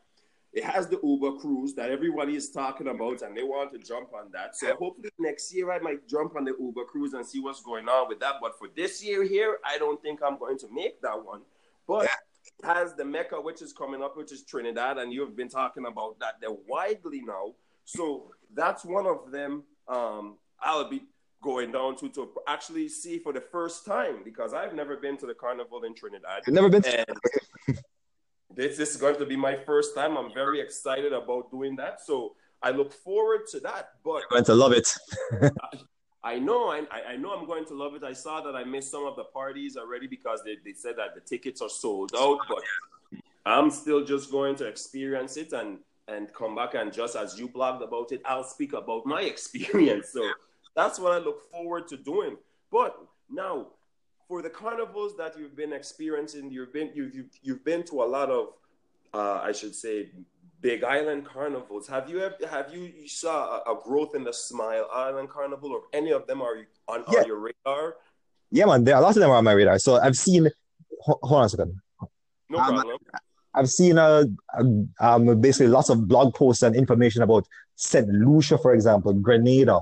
it 0.55 0.65
has 0.65 0.89
the 0.89 0.99
Uber 1.03 1.33
cruise 1.39 1.75
that 1.75 1.91
everybody 1.91 2.35
is 2.35 2.51
talking 2.51 2.89
about, 2.89 3.21
and 3.21 3.37
they 3.37 3.43
want 3.43 3.71
to 3.73 3.79
jump 3.79 4.15
on 4.15 4.31
that. 4.33 4.57
So 4.57 4.75
hopefully 4.75 5.11
next 5.19 5.55
year 5.55 5.71
I 5.71 5.79
might 5.79 6.09
jump 6.09 6.35
on 6.37 6.45
the 6.45 6.55
Uber 6.59 6.85
cruise 6.85 7.13
and 7.13 7.27
see 7.27 7.41
what's 7.41 7.61
going 7.61 7.87
on 7.87 8.09
with 8.09 8.21
that. 8.21 8.37
But 8.41 8.59
for 8.59 8.69
this 8.75 9.05
year 9.05 9.25
here, 9.25 9.59
I 9.67 9.77
don't 9.77 10.01
think 10.01 10.21
I'm 10.27 10.39
going 10.39 10.59
to 10.61 10.69
make 10.73 11.03
that 11.03 11.23
one. 11.23 11.43
But 11.87 12.05
it 12.05 12.65
has 12.65 12.95
the 12.95 13.05
Mecca, 13.05 13.39
which 13.39 13.61
is 13.61 13.75
coming 13.75 14.03
up, 14.03 14.17
which 14.17 14.33
is 14.33 14.43
Trinidad, 14.43 14.97
and 14.97 15.13
you've 15.13 15.37
been 15.37 15.51
talking 15.51 15.85
about 15.85 16.19
that. 16.21 16.41
They're 16.41 16.57
widely 16.67 17.21
now, 17.21 17.53
so 17.85 18.31
that's 18.55 18.87
one 18.87 19.07
of 19.07 19.31
them. 19.31 19.65
Um, 19.89 20.39
I'll 20.61 20.89
be 20.89 21.03
going 21.43 21.73
down 21.73 21.97
to 21.97 22.09
to 22.11 22.31
actually 22.47 22.89
see 22.89 23.19
for 23.19 23.33
the 23.33 23.41
first 23.41 23.87
time 23.87 24.23
because 24.25 24.53
I've 24.53 24.75
never 24.75 24.97
been 24.97 25.17
to 25.19 25.27
the 25.27 25.35
carnival 25.35 25.85
in 25.85 25.95
Trinidad. 25.95 26.43
You've 26.47 26.55
never 26.55 26.69
been. 26.69 26.83
To- 26.83 27.07
this, 28.55 28.77
this 28.77 28.91
is 28.91 28.97
going 28.97 29.17
to 29.17 29.27
be 29.27 29.37
my 29.37 29.57
first 29.57 29.95
time. 29.95 30.17
I'm 30.17 30.33
very 30.35 30.61
excited 30.61 31.13
about 31.13 31.51
doing 31.51 31.77
that. 31.77 32.01
So 32.05 32.35
I 32.63 32.71
look 32.71 32.93
forward 32.93 33.47
to 33.53 33.61
that. 33.61 33.91
But 34.05 34.23
You're 34.23 34.31
going 34.31 34.45
to 34.45 34.55
love 34.55 34.73
it. 34.73 34.89
I, 35.33 35.51
I 36.35 36.39
know, 36.39 36.71
I, 36.71 36.83
I 37.11 37.17
know 37.17 37.33
I'm 37.33 37.47
going 37.47 37.65
to 37.67 37.75
love 37.75 37.95
it. 37.95 38.03
I 38.03 38.13
saw 38.13 38.41
that 38.41 38.57
I 38.57 38.65
missed 38.65 38.91
some 38.91 39.07
of 39.07 39.15
the 39.15 39.25
parties 39.25 39.77
already 39.77 40.09
because 40.09 40.43
they, 40.45 40.57
they 40.65 40.73
said 40.73 40.97
that 40.97 41.15
the 41.15 41.21
tickets 41.21 41.63
are 41.63 41.69
sold 41.69 42.11
out, 42.19 42.41
but 42.49 42.59
I'm 43.47 43.71
still 43.71 44.05
just 44.05 44.31
going 44.31 44.57
to 44.57 44.67
experience 44.67 45.37
it 45.37 45.53
and 45.53 45.79
and 46.09 46.33
come 46.33 46.55
back 46.55 46.75
and 46.75 46.93
just 46.93 47.17
as 47.17 47.39
you 47.39 47.49
blogged 47.49 47.83
about 47.83 48.13
it, 48.13 48.23
I'll 48.25 48.45
speak 48.45 48.73
about 48.73 49.07
my 49.07 49.23
experience. 49.33 50.11
So 50.13 50.29
that's 50.75 50.99
what 50.99 51.13
I 51.13 51.19
look 51.19 51.51
forward 51.51 51.87
to 51.89 51.97
doing. 51.97 52.37
But 52.71 52.97
now 53.31 53.69
for 54.27 54.43
the 54.43 54.51
carnivals 54.51 55.17
that 55.17 55.39
you've 55.39 55.57
been 55.57 55.73
experiencing, 55.73 56.51
you've 56.51 56.73
been 56.73 56.91
you've 56.95 57.15
you've, 57.15 57.31
you've 57.43 57.65
been 57.65 57.83
to 57.85 58.03
a 58.03 58.05
lot 58.05 58.31
of, 58.31 58.49
uh, 59.15 59.41
I 59.43 59.53
should 59.53 59.75
say, 59.75 60.11
Big 60.61 60.83
Island 60.83 61.25
carnivals. 61.25 61.87
Have 61.89 62.11
you 62.11 62.21
ever 62.21 62.35
have 62.51 62.75
you, 62.75 62.83
you 62.83 63.09
saw 63.09 63.63
a, 63.67 63.73
a, 63.73 63.81
growth 63.81 64.15
in 64.15 64.25
the 64.25 64.33
Smile 64.33 64.89
Island 64.93 65.31
Carnival, 65.31 65.73
or 65.73 65.83
any 65.93 66.11
of 66.11 66.27
them 66.27 66.43
are 66.43 66.57
on, 66.89 67.05
yeah. 67.11 67.21
on 67.21 67.27
your 67.27 67.39
radar? 67.39 67.97
Yeah, 68.51 68.65
man, 68.65 68.83
there 68.85 68.97
a 68.97 69.01
lot 69.01 69.11
of 69.11 69.21
them 69.21 69.31
are 69.31 69.37
on 69.37 69.45
my 69.45 69.53
radar. 69.53 69.79
So 69.79 70.01
I've 70.01 70.17
seen. 70.17 70.49
Hold, 71.01 71.21
on 71.23 71.45
a 71.45 71.49
second. 71.49 71.81
No 72.49 72.59
um, 72.59 72.75
problem. 72.75 72.99
I've 73.55 73.71
seen 73.71 73.99
uh, 73.99 74.25
um, 75.01 75.41
basically 75.41 75.69
lots 75.69 75.89
of 75.89 76.07
blog 76.07 76.35
posts 76.35 76.63
and 76.63 76.77
information 76.77 77.23
about 77.23 77.47
St. 77.77 78.09
Lucia, 78.09 78.59
for 78.59 78.75
example, 78.75 79.13
Grenada. 79.13 79.81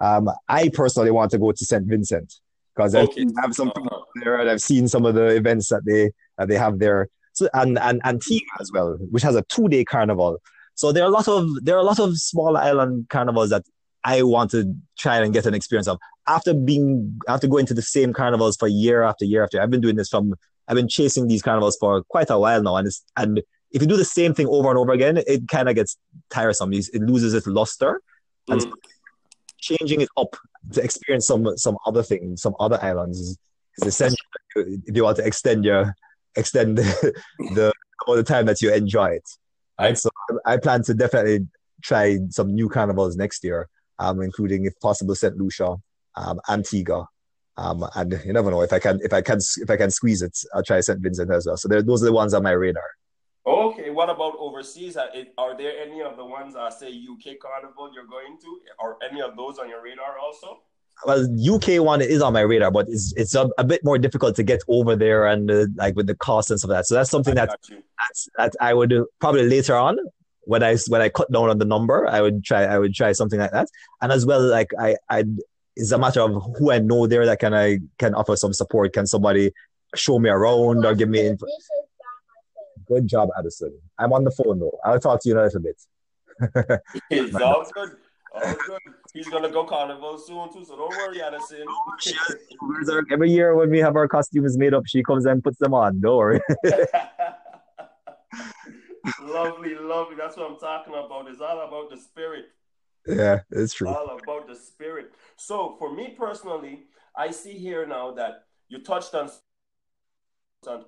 Um, 0.00 0.28
I 0.48 0.68
personally 0.68 1.10
want 1.10 1.30
to 1.30 1.38
go 1.38 1.52
to 1.52 1.64
St. 1.64 1.86
Vincent 1.86 2.34
because 2.74 2.94
okay. 2.94 3.22
I 3.22 3.40
have 3.40 3.54
some 3.54 3.72
uh-huh. 3.74 4.00
there 4.22 4.38
and 4.40 4.50
I've 4.50 4.60
seen 4.60 4.88
some 4.88 5.06
of 5.06 5.14
the 5.14 5.28
events 5.28 5.68
that 5.70 5.84
they 5.86 6.10
that 6.38 6.48
they 6.48 6.56
have 6.56 6.78
there. 6.78 7.08
So 7.32 7.48
and 7.54 7.78
and 7.78 8.00
Antigua 8.04 8.46
as 8.60 8.70
well, 8.72 8.96
which 9.10 9.22
has 9.22 9.36
a 9.36 9.42
two 9.42 9.68
day 9.68 9.84
carnival. 9.84 10.38
So 10.74 10.92
there 10.92 11.04
are 11.04 11.08
a 11.08 11.12
lot 11.12 11.28
of 11.28 11.48
there 11.64 11.76
are 11.76 11.80
a 11.80 11.84
lot 11.84 11.98
of 11.98 12.18
small 12.18 12.56
island 12.56 13.08
carnivals 13.08 13.50
that 13.50 13.64
I 14.04 14.22
want 14.22 14.50
to 14.52 14.74
try 14.98 15.18
and 15.18 15.32
get 15.32 15.46
an 15.46 15.54
experience 15.54 15.88
of. 15.88 15.98
After 16.28 16.52
being 16.52 17.18
after 17.28 17.48
going 17.48 17.66
to 17.66 17.74
the 17.74 17.82
same 17.82 18.12
carnivals 18.12 18.56
for 18.56 18.68
year 18.68 19.02
after 19.02 19.24
year 19.24 19.42
after, 19.42 19.60
I've 19.60 19.70
been 19.70 19.80
doing 19.80 19.96
this 19.96 20.08
from 20.08 20.34
I've 20.68 20.76
been 20.76 20.88
chasing 20.88 21.28
these 21.28 21.42
carnivals 21.42 21.76
for 21.78 22.02
quite 22.04 22.30
a 22.30 22.38
while 22.38 22.62
now, 22.62 22.76
and 22.76 22.86
it's 22.86 23.04
and 23.16 23.42
if 23.70 23.82
you 23.82 23.88
do 23.88 23.96
the 23.96 24.04
same 24.04 24.34
thing 24.34 24.46
over 24.46 24.68
and 24.68 24.78
over 24.78 24.92
again, 24.92 25.18
it 25.26 25.48
kind 25.48 25.68
of 25.68 25.74
gets 25.74 25.96
tiresome. 26.30 26.72
It 26.72 27.02
loses 27.02 27.34
its 27.34 27.46
luster, 27.46 28.00
and 28.48 28.60
mm. 28.60 28.72
changing 29.58 30.00
it 30.00 30.08
up 30.16 30.36
to 30.72 30.82
experience 30.82 31.26
some 31.26 31.56
some 31.56 31.76
other 31.86 32.02
things, 32.02 32.42
some 32.42 32.54
other 32.58 32.78
islands 32.82 33.18
is, 33.18 33.38
is 33.78 33.88
essential 33.88 34.16
if 34.56 34.96
you 34.96 35.04
want 35.04 35.18
to 35.18 35.26
extend 35.26 35.64
your 35.64 35.94
extend 36.36 36.78
the, 36.78 37.12
the 37.54 37.72
all 38.06 38.16
the 38.16 38.22
time 38.22 38.46
that 38.46 38.62
you 38.62 38.72
enjoy 38.72 39.06
it. 39.06 39.28
Right. 39.78 39.98
So 39.98 40.10
I 40.46 40.56
plan 40.56 40.82
to 40.84 40.94
definitely 40.94 41.46
try 41.82 42.18
some 42.30 42.54
new 42.54 42.68
carnivals 42.68 43.16
next 43.16 43.44
year, 43.44 43.68
um, 43.98 44.22
including 44.22 44.64
if 44.64 44.78
possible 44.80 45.14
St. 45.14 45.36
Lucia, 45.36 45.76
um, 46.16 46.40
Antigua, 46.48 47.06
um, 47.56 47.84
and 47.94 48.20
you 48.24 48.32
never 48.32 48.50
know 48.50 48.62
if 48.62 48.72
I 48.72 48.78
can 48.78 49.00
if 49.02 49.12
I 49.12 49.22
can 49.22 49.38
if 49.58 49.70
I 49.70 49.76
can 49.76 49.90
squeeze 49.90 50.22
it, 50.22 50.36
I'll 50.54 50.62
try 50.62 50.80
St. 50.80 51.00
Vincent 51.00 51.30
as 51.30 51.46
well. 51.46 51.56
So 51.56 51.68
those 51.68 52.02
are 52.02 52.06
the 52.06 52.12
ones 52.12 52.34
on 52.34 52.42
my 52.42 52.52
radar. 52.52 52.90
Okay, 53.46 53.90
what 53.90 54.10
about 54.10 54.34
overseas? 54.38 54.96
Are 54.96 55.56
there 55.56 55.72
any 55.80 56.02
of 56.02 56.16
the 56.16 56.24
ones, 56.24 56.56
uh, 56.56 56.68
say 56.68 56.88
UK 56.88 57.38
Carnival, 57.40 57.90
you're 57.94 58.06
going 58.06 58.38
to? 58.40 58.58
or 58.80 58.98
any 59.08 59.22
of 59.22 59.36
those 59.36 59.58
on 59.58 59.68
your 59.68 59.82
radar 59.82 60.18
also? 60.18 60.62
Well, 61.04 61.28
UK 61.54 61.80
one 61.80 62.02
is 62.02 62.22
on 62.22 62.32
my 62.32 62.40
radar, 62.40 62.70
but 62.70 62.88
it's 62.88 63.12
it's 63.16 63.34
a, 63.34 63.48
a 63.58 63.64
bit 63.64 63.84
more 63.84 63.98
difficult 63.98 64.34
to 64.36 64.42
get 64.42 64.62
over 64.66 64.96
there 64.96 65.26
and 65.26 65.50
uh, 65.50 65.66
like 65.76 65.94
with 65.94 66.08
the 66.08 66.16
cost 66.16 66.50
and 66.50 66.58
stuff 66.58 66.70
like 66.70 66.78
that. 66.78 66.86
So 66.86 66.94
that's 66.96 67.10
something 67.10 67.34
that 67.34 67.50
that's, 67.68 68.28
that 68.36 68.54
I 68.60 68.74
would 68.74 68.92
probably 69.20 69.48
later 69.48 69.76
on 69.76 69.98
when 70.46 70.62
I 70.62 70.76
when 70.88 71.02
I 71.02 71.08
cut 71.08 71.30
down 71.30 71.50
on 71.50 71.58
the 71.58 71.64
number, 71.64 72.06
I 72.08 72.20
would 72.20 72.44
try 72.44 72.64
I 72.64 72.78
would 72.78 72.94
try 72.94 73.12
something 73.12 73.38
like 73.38 73.52
that. 73.52 73.68
And 74.00 74.10
as 74.10 74.24
well, 74.24 74.40
like 74.40 74.70
I 74.78 74.96
I 75.10 75.24
it's 75.76 75.92
a 75.92 75.98
matter 75.98 76.22
of 76.22 76.42
who 76.58 76.72
I 76.72 76.78
know 76.78 77.06
there 77.06 77.26
that 77.26 77.38
can 77.38 77.54
I 77.54 77.80
can 77.98 78.14
offer 78.14 78.34
some 78.36 78.54
support. 78.54 78.94
Can 78.94 79.06
somebody 79.06 79.52
show 79.94 80.18
me 80.18 80.30
around 80.30 80.84
or 80.84 80.94
give 80.94 81.08
me? 81.08 81.26
Info? 81.26 81.46
Good 82.86 83.06
job, 83.06 83.28
Addison. 83.38 83.78
I'm 83.98 84.12
on 84.12 84.24
the 84.24 84.30
phone 84.30 84.58
though. 84.58 84.78
I'll 84.84 84.98
talk 84.98 85.22
to 85.22 85.28
you 85.28 85.34
in 85.34 85.40
a 85.40 85.44
little 85.44 85.60
bit. 85.60 85.80
it's 87.10 87.34
all 87.42 87.68
good. 87.72 87.90
All 88.32 88.54
good. 88.66 88.80
He's 89.12 89.28
gonna 89.28 89.50
go 89.50 89.64
carnival 89.64 90.18
soon 90.18 90.52
too, 90.52 90.64
so 90.64 90.76
don't 90.76 90.90
worry, 90.96 91.20
Addison. 91.20 91.66
Oh, 91.68 93.02
every 93.10 93.30
year 93.30 93.54
when 93.54 93.70
we 93.70 93.78
have 93.78 93.96
our 93.96 94.08
costumes 94.08 94.56
made 94.56 94.72
up, 94.72 94.84
she 94.86 95.02
comes 95.02 95.26
and 95.26 95.44
puts 95.44 95.58
them 95.58 95.74
on. 95.74 96.00
Don't 96.00 96.16
worry. 96.16 96.40
lovely, 99.22 99.74
lovely. 99.74 100.16
That's 100.16 100.36
what 100.36 100.50
I'm 100.50 100.58
talking 100.58 100.94
about. 100.94 101.28
It's 101.28 101.40
all 101.40 101.60
about 101.66 101.90
the 101.90 101.96
spirit. 101.98 102.46
Yeah, 103.06 103.40
it's 103.50 103.74
true. 103.74 103.88
All 103.88 104.18
about 104.18 104.48
the 104.48 104.56
spirit. 104.56 105.12
So 105.36 105.76
for 105.78 105.92
me 105.94 106.14
personally, 106.18 106.84
I 107.16 107.30
see 107.30 107.52
here 107.52 107.86
now 107.86 108.12
that 108.12 108.44
you 108.68 108.82
touched 108.82 109.14
on 109.14 109.30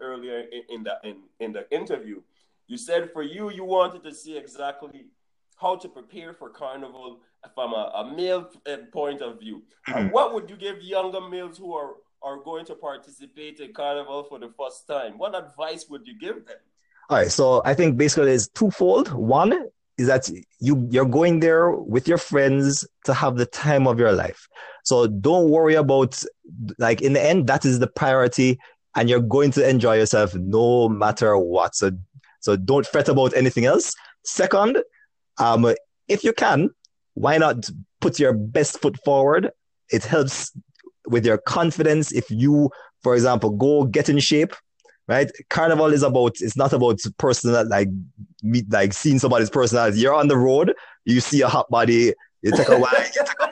earlier 0.00 0.44
in, 0.68 0.82
the 0.82 0.98
in, 1.04 1.16
in 1.40 1.52
the 1.52 1.70
interview. 1.70 2.20
You 2.66 2.76
said 2.76 3.12
for 3.12 3.22
you, 3.22 3.50
you 3.50 3.64
wanted 3.64 4.02
to 4.04 4.14
see 4.14 4.36
exactly 4.36 5.06
how 5.56 5.76
to 5.76 5.88
prepare 5.88 6.34
for 6.34 6.50
carnival 6.50 7.20
from 7.54 7.72
a, 7.72 7.92
a 7.94 8.14
male 8.16 8.50
uh, 8.66 8.76
point 8.92 9.22
of 9.22 9.40
view. 9.40 9.62
Mm-hmm. 9.88 10.08
What 10.08 10.34
would 10.34 10.50
you 10.50 10.56
give 10.56 10.82
younger 10.82 11.20
males 11.20 11.58
who 11.58 11.74
are 11.74 11.94
are 12.20 12.38
going 12.42 12.66
to 12.66 12.74
participate 12.74 13.60
in 13.60 13.72
carnival 13.72 14.24
for 14.24 14.38
the 14.40 14.52
first 14.58 14.86
time? 14.88 15.18
What 15.18 15.36
advice 15.36 15.86
would 15.88 16.06
you 16.06 16.18
give 16.18 16.46
them? 16.46 16.56
All 17.08 17.16
right, 17.16 17.30
so 17.30 17.62
I 17.64 17.74
think 17.74 17.96
basically 17.96 18.32
it's 18.32 18.48
twofold. 18.48 19.12
One 19.12 19.68
is 19.98 20.06
that 20.06 20.30
you 20.60 20.86
you're 20.90 21.04
going 21.04 21.40
there 21.40 21.72
with 21.72 22.08
your 22.08 22.18
friends 22.18 22.86
to 23.04 23.12
have 23.12 23.36
the 23.36 23.46
time 23.46 23.86
of 23.86 23.98
your 23.98 24.12
life. 24.12 24.48
So 24.84 25.06
don't 25.06 25.50
worry 25.50 25.74
about 25.74 26.22
like 26.78 27.02
in 27.02 27.12
the 27.12 27.22
end 27.22 27.46
that 27.48 27.64
is 27.66 27.78
the 27.78 27.88
priority 27.88 28.58
and 28.98 29.08
you're 29.08 29.20
going 29.20 29.50
to 29.52 29.68
enjoy 29.68 29.96
yourself 29.96 30.34
no 30.34 30.88
matter 30.88 31.36
what. 31.36 31.74
So, 31.74 31.90
so 32.40 32.56
don't 32.56 32.86
fret 32.86 33.08
about 33.08 33.36
anything 33.36 33.64
else. 33.64 33.94
Second, 34.24 34.78
um, 35.38 35.74
if 36.08 36.24
you 36.24 36.32
can, 36.32 36.70
why 37.14 37.38
not 37.38 37.68
put 38.00 38.18
your 38.18 38.32
best 38.32 38.80
foot 38.80 38.96
forward? 39.04 39.50
It 39.90 40.04
helps 40.04 40.52
with 41.06 41.24
your 41.24 41.38
confidence. 41.38 42.12
If 42.12 42.30
you, 42.30 42.70
for 43.02 43.14
example, 43.14 43.50
go 43.50 43.84
get 43.84 44.08
in 44.08 44.18
shape, 44.18 44.54
right? 45.08 45.30
Carnival 45.50 45.92
is 45.92 46.02
about, 46.02 46.36
it's 46.40 46.56
not 46.56 46.72
about 46.72 47.00
personal, 47.18 47.66
like, 47.66 47.88
meet, 48.42 48.70
like 48.70 48.92
seeing 48.92 49.18
somebody's 49.18 49.50
personality. 49.50 49.98
You're 49.98 50.14
on 50.14 50.28
the 50.28 50.36
road, 50.36 50.74
you 51.04 51.20
see 51.20 51.40
a 51.40 51.48
hot 51.48 51.68
body, 51.70 52.12
you 52.42 52.52
take 52.52 52.68
a 52.68 52.78
while, 52.78 52.92
you 52.96 53.24
take 53.24 53.40
a 53.40 53.48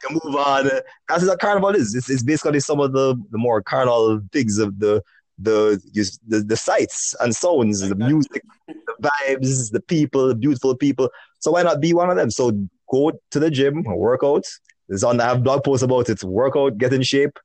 can 0.00 0.18
move 0.24 0.36
on. 0.36 0.70
That's 1.08 1.26
what 1.26 1.38
carnival 1.40 1.70
is. 1.70 1.94
It's, 1.94 2.10
it's 2.10 2.22
basically 2.22 2.60
some 2.60 2.80
of 2.80 2.92
the, 2.92 3.14
the 3.30 3.38
more 3.38 3.62
carnival 3.62 4.20
things 4.32 4.58
of 4.58 4.78
the 4.78 5.02
the 5.42 5.80
the, 6.28 6.40
the 6.40 6.56
sights 6.56 7.14
and 7.20 7.34
sounds, 7.34 7.80
the 7.80 7.94
music, 7.94 8.42
the 8.68 8.74
vibes, 9.00 9.72
the 9.72 9.80
people, 9.80 10.28
the 10.28 10.34
beautiful 10.34 10.76
people. 10.76 11.08
So 11.38 11.52
why 11.52 11.62
not 11.62 11.80
be 11.80 11.94
one 11.94 12.10
of 12.10 12.16
them? 12.16 12.30
So 12.30 12.52
go 12.90 13.12
to 13.30 13.38
the 13.38 13.50
gym, 13.50 13.82
work 13.84 14.20
out. 14.22 14.44
There's 14.88 15.02
on 15.02 15.18
I 15.18 15.28
have 15.28 15.42
blog 15.42 15.64
posts 15.64 15.82
about 15.82 16.10
it. 16.10 16.22
Work 16.22 16.56
out, 16.56 16.76
get 16.76 16.92
in 16.92 17.02
shape, 17.02 17.38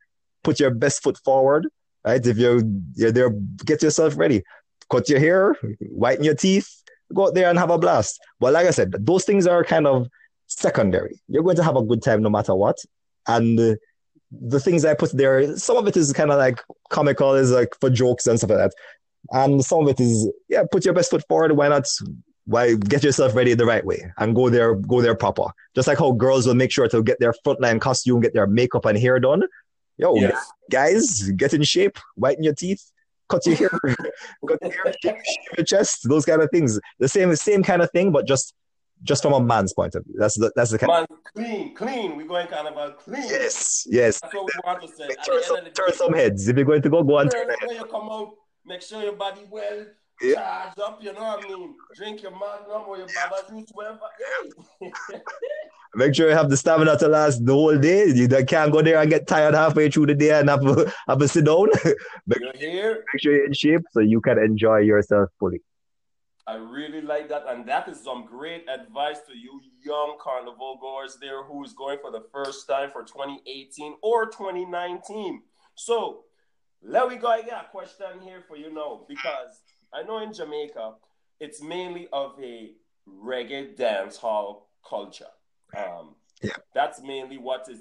put 0.43 0.59
your 0.59 0.71
best 0.71 1.03
foot 1.03 1.17
forward. 1.23 1.67
Right? 2.05 2.25
If 2.25 2.37
you're 2.37 2.61
you're 2.95 3.11
there, 3.11 3.31
get 3.65 3.81
yourself 3.81 4.17
ready. 4.17 4.43
Cut 4.89 5.09
your 5.09 5.19
hair, 5.19 5.55
whiten 5.79 6.23
your 6.23 6.35
teeth, 6.35 6.69
go 7.13 7.27
out 7.27 7.33
there 7.33 7.49
and 7.49 7.57
have 7.57 7.71
a 7.71 7.77
blast. 7.79 8.19
But 8.39 8.53
like 8.53 8.67
I 8.67 8.71
said, 8.71 8.93
those 8.99 9.25
things 9.25 9.47
are 9.47 9.63
kind 9.63 9.87
of 9.87 10.07
secondary. 10.47 11.19
You're 11.27 11.43
going 11.43 11.55
to 11.55 11.63
have 11.63 11.75
a 11.75 11.81
good 11.81 12.03
time 12.03 12.21
no 12.21 12.29
matter 12.29 12.53
what. 12.53 12.77
And 13.27 13.57
the 13.57 14.59
things 14.59 14.85
I 14.85 14.93
put 14.93 15.11
there, 15.17 15.57
some 15.57 15.77
of 15.77 15.87
it 15.87 15.97
is 15.97 16.13
kind 16.13 16.29
of 16.29 16.37
like 16.37 16.61
comical, 16.89 17.33
is 17.33 17.51
like 17.51 17.73
for 17.81 17.89
jokes 17.89 18.27
and 18.27 18.37
stuff 18.37 18.51
like 18.51 18.59
that. 18.59 18.73
And 19.31 19.65
some 19.65 19.81
of 19.81 19.89
it 19.89 19.99
is, 19.99 20.29
yeah, 20.49 20.63
put 20.71 20.85
your 20.85 20.93
best 20.93 21.09
foot 21.09 21.23
forward. 21.27 21.53
Why 21.53 21.67
not? 21.67 21.87
Why 22.47 22.75
get 22.75 23.03
yourself 23.03 23.33
ready 23.33 23.55
the 23.55 23.65
right 23.65 23.83
way 23.83 24.05
and 24.19 24.35
go 24.35 24.49
there, 24.49 24.75
go 24.75 25.01
there 25.01 25.15
proper. 25.15 25.45
Just 25.73 25.87
like 25.87 25.97
how 25.97 26.11
girls 26.11 26.45
will 26.45 26.53
make 26.53 26.71
sure 26.71 26.87
to 26.87 27.01
get 27.01 27.19
their 27.19 27.33
frontline 27.43 27.81
costume, 27.81 28.19
get 28.19 28.35
their 28.35 28.45
makeup 28.45 28.85
and 28.85 28.99
hair 28.99 29.19
done. 29.19 29.41
Yo, 29.97 30.15
yes. 30.15 30.51
guys, 30.69 31.31
get 31.37 31.53
in 31.53 31.63
shape, 31.63 31.97
whiten 32.15 32.43
your 32.43 32.53
teeth, 32.53 32.91
cut 33.29 33.45
your 33.45 33.55
hair, 33.55 33.69
cut 34.47 34.59
your 34.61 34.71
hair, 34.71 34.93
shave 35.01 35.17
your 35.57 35.65
chest, 35.65 36.07
those 36.09 36.25
kind 36.25 36.41
of 36.41 36.49
things. 36.51 36.79
The 36.99 37.07
same, 37.07 37.33
same 37.35 37.63
kind 37.63 37.81
of 37.81 37.89
thing, 37.91 38.11
but 38.11 38.27
just 38.27 38.53
just 39.03 39.21
from 39.21 39.33
a 39.33 39.41
man's 39.41 39.73
point 39.73 39.95
of 39.95 40.05
view. 40.05 40.15
That's 40.17 40.37
the 40.37 40.51
that's 40.55 40.71
the 40.71 40.79
kind 40.79 41.07
Man, 41.07 41.07
clean, 41.33 41.75
clean. 41.75 42.17
We're 42.17 42.27
going 42.27 42.47
kind 42.47 42.67
of 42.67 42.77
a 42.77 42.93
clean. 42.93 43.23
Yes, 43.23 43.85
yes. 43.89 44.19
That's 44.21 44.33
what 44.33 44.45
we 44.45 44.53
want 44.65 44.81
to 44.81 44.87
say. 44.87 45.07
Turn, 45.25 45.43
some, 45.43 45.65
turn 45.65 45.93
some, 45.93 46.13
heads. 46.13 46.47
If 46.47 46.55
you're 46.55 46.65
going 46.65 46.81
to 46.81 46.89
go, 46.89 47.03
go 47.03 47.19
and 47.19 47.31
turn, 47.31 47.47
turn 47.47 47.55
When 47.65 47.77
you 47.77 47.85
come 47.85 48.09
out, 48.09 48.33
make 48.65 48.81
sure 48.81 49.03
your 49.03 49.13
body 49.13 49.41
well 49.49 49.85
yeah. 50.21 50.33
charged 50.35 50.79
up. 50.79 51.03
You 51.03 51.13
know 51.13 51.21
what 51.21 51.45
I 51.45 51.47
mean? 51.47 51.75
Drink 51.95 52.21
your 52.21 52.31
magnum 52.31 52.83
or 52.87 52.97
your 52.97 53.07
baba 53.07 53.41
juice, 53.49 53.69
whatever. 53.73 53.99
Make 55.95 56.13
sure 56.13 56.29
you 56.29 56.35
have 56.35 56.49
the 56.49 56.57
stamina 56.57 56.97
to 56.97 57.07
last 57.07 57.45
the 57.45 57.53
whole 57.53 57.77
day. 57.77 58.07
You 58.07 58.27
can't 58.45 58.71
go 58.71 58.81
there 58.81 58.99
and 58.99 59.09
get 59.09 59.27
tired 59.27 59.53
halfway 59.53 59.89
through 59.89 60.07
the 60.07 60.15
day 60.15 60.37
and 60.37 60.49
have 60.49 60.65
a, 60.65 60.91
have 61.07 61.21
a 61.21 61.27
sit 61.27 61.45
down. 61.45 61.67
make, 62.27 62.41
make 62.41 62.61
sure 62.61 63.33
you're 63.33 63.45
in 63.45 63.53
shape 63.53 63.81
so 63.91 64.01
you 64.01 64.19
can 64.19 64.37
enjoy 64.37 64.79
yourself 64.79 65.29
fully. 65.39 65.61
I 66.47 66.55
really 66.55 67.01
like 67.01 67.29
that. 67.29 67.45
And 67.47 67.65
that 67.67 67.87
is 67.87 68.03
some 68.03 68.25
great 68.25 68.65
advice 68.69 69.19
to 69.27 69.35
you 69.35 69.61
young 69.83 70.17
carnival 70.19 70.77
goers 70.79 71.17
there 71.19 71.43
who 71.43 71.63
is 71.63 71.73
going 71.73 71.97
for 72.01 72.11
the 72.11 72.23
first 72.31 72.67
time 72.67 72.91
for 72.91 73.03
2018 73.03 73.95
or 74.03 74.27
2019. 74.27 75.41
So 75.75 76.25
let 76.83 77.07
me 77.07 77.15
go. 77.15 77.27
I 77.27 77.41
got 77.41 77.65
a 77.65 77.69
question 77.69 78.21
here 78.21 78.43
for 78.47 78.57
you 78.57 78.71
now 78.71 79.05
because 79.07 79.61
I 79.95 80.03
know 80.03 80.19
in 80.19 80.33
Jamaica 80.33 80.93
it's 81.39 81.61
mainly 81.61 82.07
of 82.11 82.33
a 82.41 82.71
reggae 83.07 83.75
dance 83.75 84.17
hall 84.17 84.69
culture. 84.87 85.25
Um, 85.77 86.15
yeah. 86.41 86.51
That's 86.73 87.01
mainly 87.01 87.37
what 87.37 87.67
is 87.69 87.79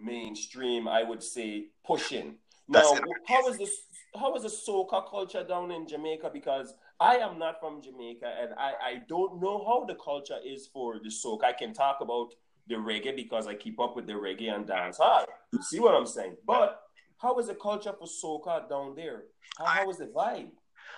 mainstream, 0.00 0.88
I 0.88 1.02
would 1.02 1.22
say, 1.22 1.66
pushing. 1.84 2.36
Now, 2.68 2.94
how 3.26 3.48
is 3.48 3.58
this? 3.58 3.82
How 4.18 4.34
is 4.34 4.42
the 4.42 4.48
soca 4.48 5.08
culture 5.08 5.44
down 5.44 5.70
in 5.70 5.86
Jamaica? 5.86 6.30
Because 6.32 6.74
I 6.98 7.16
am 7.16 7.38
not 7.38 7.60
from 7.60 7.82
Jamaica 7.82 8.32
and 8.40 8.54
I, 8.54 8.72
I 8.82 9.02
don't 9.08 9.40
know 9.40 9.64
how 9.66 9.84
the 9.84 9.94
culture 9.94 10.38
is 10.44 10.66
for 10.72 10.98
the 10.98 11.10
soca. 11.10 11.44
I 11.44 11.52
can 11.52 11.74
talk 11.74 11.98
about 12.00 12.34
the 12.66 12.76
reggae 12.76 13.14
because 13.14 13.46
I 13.46 13.54
keep 13.54 13.78
up 13.78 13.94
with 13.94 14.06
the 14.06 14.14
reggae 14.14 14.54
and 14.54 14.66
dance 14.66 14.96
hall. 14.96 15.26
You 15.52 15.62
see 15.62 15.80
what 15.80 15.94
I'm 15.94 16.06
saying? 16.06 16.36
But 16.46 16.80
how 17.18 17.38
is 17.38 17.48
the 17.48 17.54
culture 17.54 17.92
for 17.92 18.06
soca 18.06 18.68
down 18.68 18.94
there? 18.96 19.24
How, 19.58 19.66
how 19.66 19.90
is 19.90 19.98
the 19.98 20.06
vibe? 20.06 20.50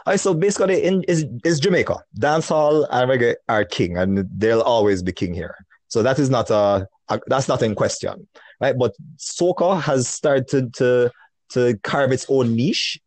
All 0.07 0.13
right, 0.13 0.21
so 0.21 0.35
basically, 0.35 0.83
in 0.85 1.03
is 1.05 1.27
is 1.45 1.61
Jamaica 1.61 2.03
dancehall 2.19 2.87
and 2.91 3.11
reggae 3.11 3.35
are 3.49 3.65
king, 3.65 3.99
and 3.99 4.29
they'll 4.37 4.63
always 4.63 5.03
be 5.03 5.13
king 5.13 5.35
here. 5.35 5.55
So 5.89 6.03
that 6.03 6.19
is 6.19 6.31
not 6.31 6.51
a, 6.51 6.89
a 7.09 7.21
that's 7.27 7.49
not 7.49 7.63
in 7.63 7.75
question, 7.75 8.29
right? 8.61 8.77
But 8.77 8.95
soca 9.19 9.81
has 9.83 10.09
started 10.09 10.75
to 10.75 11.11
to 11.51 11.77
carve 11.83 12.13
its 12.13 12.27
own 12.29 12.55
niche 12.57 13.01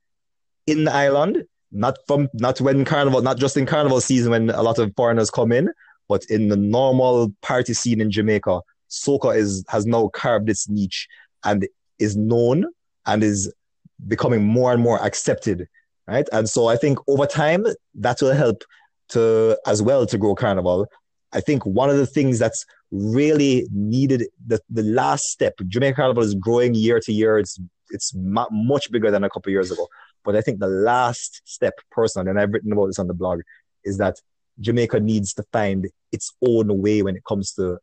in 0.68 0.84
the 0.86 0.94
island 0.94 1.44
not 1.72 1.98
from 2.08 2.30
not 2.34 2.60
when 2.62 2.86
carnival, 2.86 3.22
not 3.22 3.38
just 3.38 3.58
in 3.58 3.66
carnival 3.66 4.02
season 4.02 4.32
when 4.32 4.50
a 4.50 4.62
lot 4.62 4.80
of 4.80 4.94
foreigners 4.96 5.32
come 5.32 5.52
in, 5.52 5.70
but 6.08 6.24
in 6.30 6.50
the 6.50 6.58
normal 6.58 7.34
party 7.42 7.74
scene 7.74 8.02
in 8.02 8.12
Jamaica, 8.12 8.62
soca 8.90 9.36
is 9.36 9.64
has 9.70 9.86
now 9.86 10.10
carved 10.10 10.50
its 10.50 10.68
niche 10.68 11.08
and 11.44 11.68
is 12.00 12.18
known 12.18 12.66
and 13.06 13.24
is 13.24 13.52
becoming 14.08 14.44
more 14.44 14.74
and 14.74 14.82
more 14.82 15.02
accepted, 15.04 15.68
right? 16.12 16.28
And 16.32 16.48
so 16.50 16.68
I 16.68 16.76
think 16.76 17.00
over 17.08 17.26
time 17.26 17.66
that 17.96 18.22
will 18.22 18.34
help 18.34 18.64
to 19.10 19.58
as 19.66 19.82
well 19.82 20.06
to 20.06 20.18
grow 20.18 20.36
carnival. 20.36 20.88
I 21.34 21.42
think 21.42 21.66
one 21.66 21.90
of 21.90 21.98
the 21.98 22.06
things 22.06 22.38
that's 22.40 22.66
really 22.92 23.68
needed 23.72 24.26
the, 24.46 24.60
the 24.70 24.84
last 24.84 25.26
step. 25.30 25.54
Jamaica 25.66 25.96
Carnival 25.96 26.24
is 26.24 26.36
growing 26.36 26.74
year 26.76 27.00
to 27.00 27.14
year. 27.14 27.38
It's 27.38 27.60
it's 27.90 28.14
much 28.16 28.92
bigger 28.92 29.12
than 29.12 29.24
a 29.24 29.30
couple 29.30 29.52
years 29.52 29.72
ago. 29.72 29.88
But 30.24 30.36
I 30.36 30.42
think 30.42 30.60
the 30.60 30.68
last 30.68 31.42
step, 31.46 31.74
personally, 31.90 32.30
and 32.30 32.40
I've 32.40 32.52
written 32.54 32.72
about 32.72 32.88
this 32.88 33.00
on 33.00 33.08
the 33.08 33.14
blog, 33.14 33.42
is 33.84 33.98
that 33.98 34.16
Jamaica 34.60 35.00
needs 35.00 35.34
to 35.36 35.44
find 35.52 35.90
its 36.12 36.32
own 36.46 36.82
way 36.82 37.02
when 37.02 37.16
it 37.16 37.24
comes 37.26 37.54
to 37.54 37.80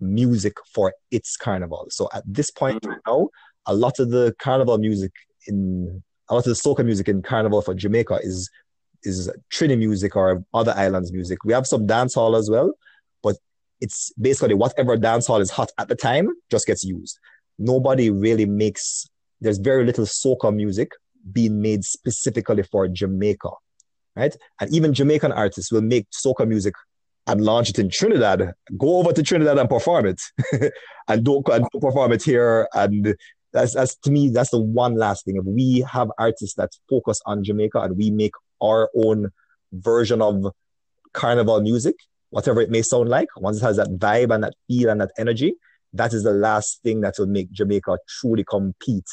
music 0.00 0.54
for 0.74 0.94
its 1.10 1.36
carnival. 1.36 1.86
So 1.90 2.08
at 2.14 2.22
this 2.26 2.50
point 2.50 2.84
right 2.86 2.98
now, 3.06 3.28
a 3.66 3.74
lot 3.74 3.98
of 3.98 4.10
the 4.10 4.34
carnival 4.38 4.78
music 4.78 5.12
in 5.46 6.02
a 6.32 6.34
lot 6.34 6.46
of 6.46 6.56
the 6.56 6.62
soca 6.68 6.82
music 6.82 7.08
in 7.08 7.20
carnival 7.20 7.60
for 7.60 7.74
Jamaica 7.74 8.18
is 8.22 8.50
is 9.04 9.30
Trini 9.52 9.76
music 9.76 10.16
or 10.16 10.42
other 10.54 10.72
islands 10.76 11.12
music. 11.12 11.44
We 11.44 11.52
have 11.52 11.66
some 11.66 11.86
dancehall 11.86 12.38
as 12.38 12.48
well, 12.48 12.72
but 13.22 13.36
it's 13.80 14.12
basically 14.18 14.54
whatever 14.54 14.96
dancehall 14.96 15.40
is 15.40 15.50
hot 15.50 15.70
at 15.78 15.88
the 15.88 15.94
time 15.94 16.30
just 16.50 16.66
gets 16.66 16.84
used. 16.84 17.18
Nobody 17.58 18.10
really 18.10 18.46
makes. 18.46 19.06
There's 19.42 19.58
very 19.58 19.84
little 19.84 20.06
soca 20.06 20.54
music 20.54 20.92
being 21.32 21.60
made 21.60 21.84
specifically 21.84 22.62
for 22.62 22.88
Jamaica, 22.88 23.50
right? 24.16 24.34
And 24.58 24.74
even 24.74 24.94
Jamaican 24.94 25.32
artists 25.32 25.70
will 25.70 25.82
make 25.82 26.06
soca 26.10 26.48
music 26.48 26.74
and 27.26 27.44
launch 27.44 27.68
it 27.68 27.78
in 27.78 27.90
Trinidad. 27.90 28.54
Go 28.78 28.96
over 28.98 29.12
to 29.12 29.22
Trinidad 29.22 29.58
and 29.58 29.68
perform 29.68 30.06
it, 30.06 30.22
and 31.08 31.24
don't 31.24 31.46
and 31.48 31.66
perform 31.78 32.12
it 32.12 32.22
here. 32.22 32.68
And 32.72 33.16
that's 33.52 33.74
that's 33.74 33.96
to 33.96 34.10
me 34.10 34.30
that's 34.30 34.50
the 34.50 34.60
one 34.60 34.96
last 34.96 35.24
thing. 35.24 35.36
If 35.36 35.44
we 35.44 35.84
have 35.90 36.10
artists 36.18 36.54
that 36.56 36.70
focus 36.88 37.20
on 37.26 37.44
Jamaica 37.44 37.80
and 37.80 37.96
we 37.96 38.10
make 38.10 38.34
our 38.62 38.90
own 38.96 39.30
version 39.72 40.22
of 40.22 40.46
carnival 41.12 41.60
music, 41.60 41.96
whatever 42.30 42.60
it 42.60 42.70
may 42.70 42.82
sound 42.82 43.08
like, 43.08 43.28
once 43.36 43.58
it 43.58 43.62
has 43.62 43.76
that 43.76 43.88
vibe 43.98 44.34
and 44.34 44.44
that 44.44 44.54
feel 44.68 44.88
and 44.90 45.00
that 45.00 45.12
energy, 45.18 45.54
that 45.92 46.12
is 46.12 46.22
the 46.22 46.32
last 46.32 46.82
thing 46.82 47.00
that 47.02 47.14
will 47.18 47.26
make 47.26 47.50
Jamaica 47.52 47.98
truly 48.20 48.44
compete 48.44 49.08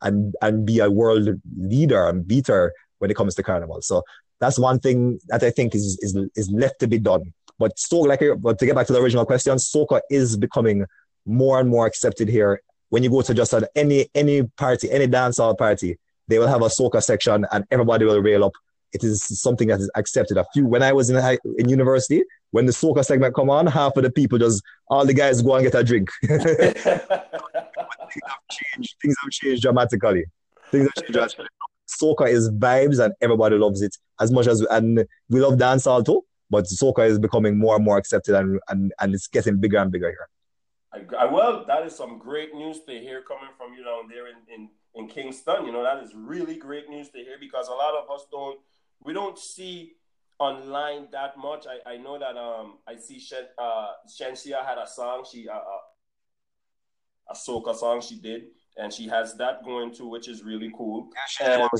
and 0.00 0.34
and 0.42 0.66
be 0.66 0.78
a 0.80 0.90
world 0.90 1.28
leader 1.58 2.08
and 2.08 2.26
beater 2.26 2.72
when 2.98 3.10
it 3.10 3.16
comes 3.16 3.34
to 3.34 3.42
carnival. 3.42 3.82
So 3.82 4.02
that's 4.40 4.58
one 4.58 4.80
thing 4.80 5.18
that 5.28 5.42
I 5.42 5.50
think 5.50 5.74
is 5.74 5.98
is 6.00 6.16
is 6.34 6.50
left 6.50 6.80
to 6.80 6.88
be 6.88 6.98
done. 6.98 7.32
But 7.58 7.78
so 7.78 8.00
like 8.00 8.22
but 8.38 8.58
to 8.58 8.66
get 8.66 8.74
back 8.74 8.86
to 8.86 8.92
the 8.92 9.00
original 9.00 9.26
question, 9.26 9.56
soca 9.56 10.00
is 10.10 10.36
becoming 10.36 10.86
more 11.26 11.60
and 11.60 11.68
more 11.68 11.86
accepted 11.86 12.28
here. 12.28 12.60
When 12.92 13.02
you 13.02 13.08
go 13.08 13.22
to 13.22 13.32
just 13.32 13.54
any 13.74 14.10
any 14.14 14.42
party, 14.42 14.90
any 14.90 15.08
dancehall 15.08 15.56
party, 15.56 15.98
they 16.28 16.38
will 16.38 16.46
have 16.46 16.60
a 16.60 16.66
soca 16.66 17.02
section 17.02 17.46
and 17.50 17.64
everybody 17.70 18.04
will 18.04 18.20
rail 18.20 18.44
up. 18.44 18.52
It 18.92 19.02
is 19.02 19.22
something 19.40 19.68
that 19.68 19.80
is 19.80 19.90
accepted. 19.96 20.36
A 20.36 20.44
few 20.52 20.66
when 20.66 20.82
I 20.82 20.92
was 20.92 21.08
in 21.08 21.16
high, 21.16 21.38
in 21.56 21.70
university, 21.70 22.22
when 22.50 22.66
the 22.66 22.72
soca 22.72 23.02
segment 23.02 23.34
come 23.34 23.48
on, 23.48 23.66
half 23.66 23.96
of 23.96 24.02
the 24.02 24.10
people 24.10 24.36
just 24.36 24.62
all 24.88 25.06
the 25.06 25.14
guys 25.14 25.40
go 25.40 25.54
and 25.54 25.64
get 25.64 25.74
a 25.74 25.82
drink. 25.82 26.10
things 26.20 26.42
have 26.44 27.14
changed. 28.50 28.94
Things 29.00 29.16
have 29.22 29.30
changed 29.30 29.62
dramatically. 29.62 30.26
Things 30.70 30.84
have 30.84 30.94
changed 30.96 31.12
dramatically. 31.14 31.46
Soca 31.88 32.28
is 32.28 32.50
vibes 32.50 33.02
and 33.02 33.14
everybody 33.22 33.56
loves 33.56 33.80
it 33.80 33.96
as 34.20 34.30
much 34.30 34.46
as 34.46 34.60
and 34.60 35.06
we 35.30 35.40
love 35.40 35.54
dancehall 35.54 36.04
too. 36.04 36.26
But 36.50 36.66
soca 36.66 37.08
is 37.08 37.18
becoming 37.18 37.58
more 37.58 37.76
and 37.76 37.84
more 37.86 37.96
accepted 37.96 38.34
and 38.34 38.60
and, 38.68 38.92
and 39.00 39.14
it's 39.14 39.28
getting 39.28 39.56
bigger 39.56 39.78
and 39.78 39.90
bigger 39.90 40.10
here. 40.10 40.28
I, 40.94 41.24
I, 41.24 41.24
well, 41.26 41.64
that 41.66 41.86
is 41.86 41.96
some 41.96 42.18
great 42.18 42.54
news 42.54 42.80
to 42.86 42.92
hear 42.92 43.22
coming 43.22 43.50
from 43.56 43.72
you 43.72 43.84
down 43.84 44.08
there 44.08 44.26
in, 44.28 44.36
in, 44.52 44.68
in 44.94 45.08
Kingston. 45.08 45.64
You 45.64 45.72
know, 45.72 45.82
that 45.82 46.02
is 46.02 46.14
really 46.14 46.56
great 46.56 46.88
news 46.88 47.08
to 47.10 47.18
hear 47.18 47.36
because 47.40 47.68
a 47.68 47.72
lot 47.72 47.94
of 47.94 48.10
us 48.10 48.26
don't 48.30 48.58
we 49.04 49.12
don't 49.12 49.38
see 49.38 49.92
online 50.38 51.08
that 51.12 51.38
much. 51.38 51.66
I, 51.66 51.92
I 51.92 51.96
know 51.96 52.18
that 52.18 52.36
um 52.36 52.78
I 52.86 52.96
see 52.96 53.18
Shen, 53.18 53.44
uh 53.58 53.92
had 54.66 54.78
a 54.78 54.86
song 54.86 55.24
she 55.30 55.48
uh, 55.48 55.54
uh 55.54 55.82
a 57.30 57.34
soca 57.34 57.74
song 57.74 58.00
she 58.00 58.20
did, 58.20 58.42
and 58.76 58.92
she 58.92 59.06
has 59.08 59.34
that 59.36 59.64
going 59.64 59.94
too, 59.94 60.08
which 60.08 60.28
is 60.28 60.42
really 60.42 60.70
cool. 60.76 61.08
Yeah, 61.14 61.20
she 61.28 61.44
and, 61.44 61.70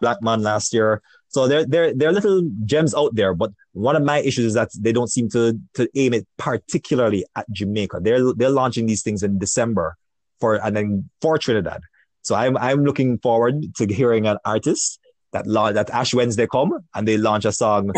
Black 0.00 0.22
Man 0.22 0.42
last 0.42 0.72
year. 0.72 1.02
So 1.34 1.48
there, 1.48 1.66
there, 1.66 1.92
there 1.92 2.10
are 2.10 2.12
little 2.12 2.48
gems 2.64 2.94
out 2.94 3.16
there, 3.16 3.34
but 3.34 3.50
one 3.72 3.96
of 3.96 4.04
my 4.04 4.18
issues 4.18 4.44
is 4.44 4.54
that 4.54 4.70
they 4.78 4.92
don't 4.92 5.10
seem 5.10 5.28
to 5.30 5.58
to 5.74 5.88
aim 5.96 6.14
it 6.14 6.28
particularly 6.38 7.24
at 7.34 7.44
Jamaica. 7.50 7.98
They're 8.02 8.32
they're 8.34 8.50
launching 8.50 8.86
these 8.86 9.02
things 9.02 9.24
in 9.24 9.40
December 9.40 9.96
for 10.38 10.64
and 10.64 10.76
then 10.76 11.10
for 11.20 11.36
Trinidad. 11.36 11.80
So 12.22 12.36
I'm 12.36 12.56
I'm 12.56 12.84
looking 12.84 13.18
forward 13.18 13.74
to 13.78 13.92
hearing 13.92 14.28
an 14.28 14.38
artist 14.44 15.00
that 15.32 15.44
that 15.74 15.90
Ash 15.90 16.14
Wednesday 16.14 16.46
come 16.46 16.78
and 16.94 17.08
they 17.08 17.16
launch 17.16 17.44
a 17.46 17.50
song 17.50 17.90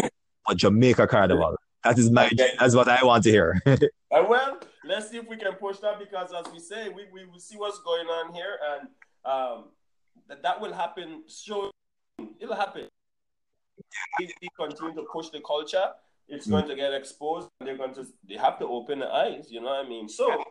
for 0.46 0.54
Jamaica 0.54 1.06
Carnival. 1.06 1.56
That 1.84 1.98
is 1.98 2.10
my 2.10 2.30
that's 2.58 2.74
what 2.74 2.88
I 2.88 3.04
want 3.04 3.22
to 3.24 3.30
hear. 3.30 3.60
uh, 3.66 3.76
well, 4.10 4.60
let's 4.82 5.10
see 5.10 5.18
if 5.18 5.28
we 5.28 5.36
can 5.36 5.52
push 5.56 5.76
that 5.80 5.98
because, 5.98 6.32
as 6.32 6.50
we 6.54 6.58
say, 6.58 6.88
we, 6.88 7.04
we 7.12 7.26
will 7.26 7.38
see 7.38 7.58
what's 7.58 7.80
going 7.80 8.06
on 8.06 8.32
here, 8.32 8.58
and 8.70 8.88
um, 9.26 9.64
that 10.26 10.42
that 10.42 10.58
will 10.58 10.72
happen. 10.72 11.24
Sure, 11.28 11.70
it'll 12.40 12.56
happen. 12.56 12.88
If 14.18 14.32
we 14.40 14.48
continue 14.58 14.94
to 14.94 15.06
push 15.12 15.28
the 15.30 15.40
culture, 15.40 15.90
it's 16.28 16.46
going 16.46 16.66
to 16.68 16.74
get 16.74 16.92
exposed. 16.92 17.48
They're 17.60 17.76
going 17.76 17.94
to 17.94 18.06
they 18.28 18.36
have 18.36 18.58
to 18.58 18.66
open 18.66 19.00
the 19.00 19.12
eyes. 19.12 19.48
You 19.50 19.60
know 19.60 19.68
what 19.68 19.86
I 19.86 19.88
mean? 19.88 20.08
So, 20.08 20.44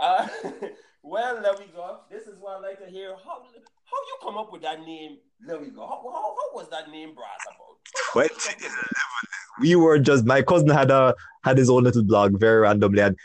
uh, 0.00 0.28
well, 1.02 1.40
there 1.40 1.54
we 1.58 1.66
go. 1.74 2.00
This 2.10 2.26
is 2.26 2.38
what 2.40 2.56
I 2.56 2.60
like 2.60 2.84
to 2.84 2.90
hear. 2.90 3.14
How 3.24 3.42
how 3.42 3.96
you 4.08 4.16
come 4.22 4.38
up 4.38 4.52
with 4.52 4.62
that 4.62 4.80
name? 4.80 5.18
There 5.40 5.58
we 5.58 5.68
go. 5.68 5.82
How, 5.82 6.02
how, 6.02 6.34
how 6.34 6.54
was 6.54 6.68
that 6.70 6.90
name 6.90 7.14
brought 7.14 7.28
about? 7.46 7.74
Well, 8.14 8.28
we 9.60 9.76
were 9.76 9.98
just 9.98 10.24
my 10.24 10.42
cousin 10.42 10.68
had 10.68 10.90
a 10.90 11.14
had 11.44 11.58
his 11.58 11.70
own 11.70 11.84
little 11.84 12.02
blog 12.02 12.38
very 12.40 12.62
randomly, 12.62 13.02
and 13.02 13.16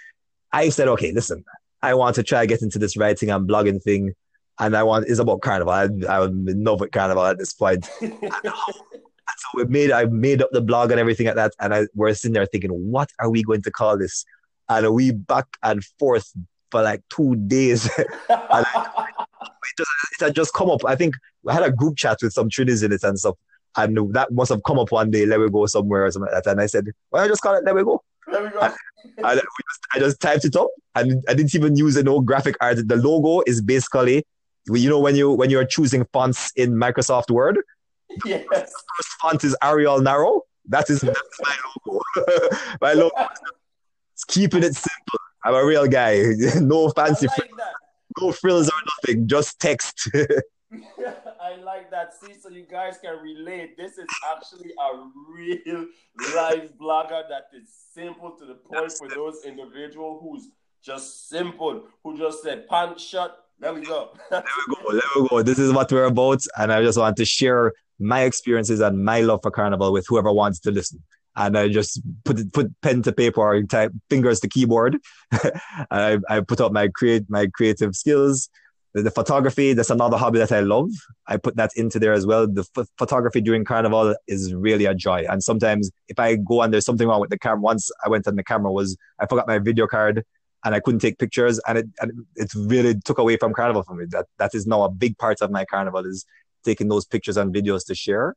I 0.51 0.69
said, 0.69 0.87
okay, 0.89 1.11
listen, 1.11 1.43
I 1.81 1.93
want 1.93 2.15
to 2.15 2.23
try 2.23 2.45
get 2.45 2.61
into 2.61 2.79
this 2.79 2.97
writing 2.97 3.31
and 3.31 3.49
blogging 3.49 3.81
thing, 3.81 4.13
and 4.59 4.75
I 4.75 4.83
want 4.83 5.07
it's 5.07 5.19
about 5.19 5.41
carnival. 5.41 5.73
I, 5.73 5.87
I'm 6.07 6.47
in 6.47 6.63
love 6.63 6.81
with 6.81 6.91
carnival 6.91 7.25
at 7.25 7.39
this 7.39 7.53
point. 7.53 7.89
so 9.39 9.47
we 9.55 9.65
made 9.65 9.91
I 9.91 10.05
made 10.05 10.41
up 10.41 10.49
the 10.51 10.61
blog 10.61 10.91
and 10.91 10.99
everything 10.99 11.27
like 11.27 11.35
that, 11.35 11.53
and 11.59 11.73
I 11.73 11.87
we're 11.95 12.13
sitting 12.13 12.33
there 12.33 12.45
thinking, 12.45 12.71
what 12.71 13.09
are 13.19 13.29
we 13.29 13.43
going 13.43 13.61
to 13.63 13.71
call 13.71 13.97
this? 13.97 14.25
And 14.67 14.93
we 14.93 15.11
back 15.11 15.47
and 15.63 15.83
forth 15.97 16.31
for 16.71 16.81
like 16.81 17.01
two 17.09 17.35
days. 17.35 17.89
and 17.97 18.65
it, 18.65 19.77
just, 19.77 19.89
it 20.19 20.25
had 20.25 20.35
just 20.35 20.53
come 20.53 20.69
up. 20.69 20.85
I 20.85 20.95
think 20.95 21.15
I 21.47 21.53
had 21.53 21.63
a 21.63 21.71
group 21.71 21.97
chat 21.97 22.19
with 22.21 22.33
some 22.33 22.49
Trinis 22.49 22.83
in 22.83 22.91
it 22.91 23.03
and 23.03 23.17
stuff. 23.17 23.35
And 23.77 24.13
that 24.13 24.31
must 24.31 24.49
have 24.49 24.63
come 24.63 24.79
up 24.79 24.91
one 24.91 25.11
day, 25.11 25.25
let 25.25 25.39
me 25.39 25.49
go 25.49 25.65
somewhere 25.65 26.05
or 26.05 26.11
something 26.11 26.31
like 26.31 26.43
that. 26.43 26.51
And 26.51 26.61
I 26.61 26.65
said, 26.65 26.85
why 27.09 27.19
well, 27.19 27.25
I 27.25 27.27
just 27.27 27.41
call 27.41 27.55
it 27.55 27.63
Let 27.63 27.75
Me 27.75 27.83
Go? 27.83 28.03
There 28.31 28.43
we 28.43 28.49
go. 28.49 28.61
And, 29.17 29.25
I, 29.25 29.35
just, 29.35 29.47
I 29.93 29.99
just 29.99 30.19
typed 30.19 30.45
it 30.45 30.55
up 30.55 30.69
and 30.95 31.23
I 31.27 31.33
didn't 31.33 31.55
even 31.55 31.75
use 31.75 32.01
no 32.03 32.19
graphic 32.19 32.55
art. 32.61 32.87
The 32.87 32.95
logo 32.95 33.43
is 33.47 33.61
basically, 33.61 34.25
you 34.67 34.89
know, 34.89 34.99
when 34.99 35.15
you 35.15 35.31
when 35.31 35.49
you're 35.49 35.65
choosing 35.65 36.05
fonts 36.11 36.51
in 36.55 36.73
Microsoft 36.73 37.31
Word, 37.31 37.59
yes. 38.25 38.45
the 38.49 38.55
first 38.57 39.09
font 39.21 39.43
is 39.43 39.55
Arial 39.63 39.99
Narrow. 39.99 40.43
That 40.67 40.89
is, 40.89 41.01
that's 41.01 41.19
my 41.41 41.55
logo. 41.87 42.01
my 42.81 42.93
logo. 42.93 43.27
It's 44.13 44.23
keeping 44.25 44.63
it 44.63 44.75
simple. 44.75 45.19
I'm 45.43 45.55
a 45.55 45.65
real 45.65 45.87
guy. 45.87 46.21
no 46.61 46.89
fancy, 46.89 47.27
like 47.27 47.51
no 48.19 48.31
frills 48.31 48.67
or 48.67 48.79
nothing. 49.07 49.27
Just 49.27 49.59
text. 49.59 50.09
I 51.41 51.55
like 51.63 51.89
that. 51.91 52.13
See, 52.13 52.33
so 52.39 52.49
you 52.49 52.65
guys 52.69 52.97
can 53.01 53.17
relate. 53.21 53.77
This 53.77 53.97
is 53.97 54.07
actually 54.35 54.71
a 54.71 55.09
real 55.33 55.87
live 56.35 56.73
blogger 56.79 57.27
that 57.29 57.47
is 57.53 57.69
simple 57.93 58.31
to 58.31 58.45
the 58.45 58.55
point 58.55 58.91
for 58.91 59.07
those 59.07 59.43
individual 59.45 60.19
who's 60.21 60.49
just 60.83 61.29
simple, 61.29 61.87
who 62.03 62.17
just 62.17 62.43
said 62.43 62.67
pants 62.67 63.03
shut. 63.03 63.45
There 63.59 63.73
we 63.73 63.81
go. 63.81 64.11
there 64.31 64.43
we 64.67 64.75
go. 64.75 64.91
There 64.91 65.01
we 65.23 65.27
go. 65.27 65.43
This 65.43 65.59
is 65.59 65.73
what 65.73 65.91
we're 65.91 66.05
about, 66.05 66.41
and 66.57 66.71
I 66.71 66.81
just 66.83 66.97
want 66.97 67.17
to 67.17 67.25
share 67.25 67.73
my 67.99 68.21
experiences 68.21 68.79
and 68.79 69.03
my 69.03 69.21
love 69.21 69.41
for 69.43 69.51
carnival 69.51 69.91
with 69.91 70.05
whoever 70.07 70.31
wants 70.31 70.59
to 70.61 70.71
listen. 70.71 71.03
And 71.35 71.57
I 71.57 71.67
just 71.67 72.01
put 72.23 72.51
put 72.53 72.69
pen 72.81 73.01
to 73.03 73.11
paper 73.11 73.41
or 73.41 73.61
type 73.63 73.91
fingers 74.09 74.39
to 74.41 74.47
keyboard. 74.47 74.97
I, 75.91 76.19
I 76.29 76.39
put 76.41 76.61
up 76.61 76.71
my 76.71 76.87
create 76.87 77.25
my 77.29 77.47
creative 77.47 77.95
skills 77.95 78.49
the, 78.93 79.11
photography, 79.11 79.73
that's 79.73 79.89
another 79.89 80.17
hobby 80.17 80.39
that 80.39 80.51
I 80.51 80.61
love. 80.61 80.89
I 81.27 81.37
put 81.37 81.55
that 81.57 81.71
into 81.75 81.99
there 81.99 82.13
as 82.13 82.25
well. 82.25 82.47
The 82.47 82.67
f- 82.75 82.87
photography 82.97 83.41
during 83.41 83.63
carnival 83.63 84.15
is 84.27 84.53
really 84.53 84.85
a 84.85 84.95
joy. 84.95 85.25
And 85.29 85.43
sometimes 85.43 85.91
if 86.07 86.19
I 86.19 86.35
go 86.35 86.61
and 86.61 86.73
there's 86.73 86.85
something 86.85 87.07
wrong 87.07 87.21
with 87.21 87.29
the 87.29 87.37
camera, 87.37 87.61
once 87.61 87.91
I 88.03 88.09
went 88.09 88.27
on 88.27 88.35
the 88.35 88.43
camera 88.43 88.71
was 88.71 88.97
I 89.19 89.27
forgot 89.27 89.47
my 89.47 89.59
video 89.59 89.87
card 89.87 90.25
and 90.65 90.75
I 90.75 90.79
couldn't 90.79 90.99
take 90.99 91.19
pictures 91.19 91.59
and 91.67 91.77
it, 91.77 91.87
and 92.01 92.11
it 92.35 92.51
really 92.55 92.95
took 93.05 93.17
away 93.17 93.37
from 93.37 93.53
carnival 93.53 93.83
for 93.83 93.95
me. 93.95 94.05
That, 94.09 94.25
that 94.37 94.53
is 94.53 94.67
now 94.67 94.83
a 94.83 94.89
big 94.89 95.17
part 95.17 95.41
of 95.41 95.51
my 95.51 95.65
carnival 95.65 96.05
is 96.05 96.25
taking 96.63 96.89
those 96.89 97.05
pictures 97.05 97.37
and 97.37 97.53
videos 97.53 97.85
to 97.87 97.95
share. 97.95 98.35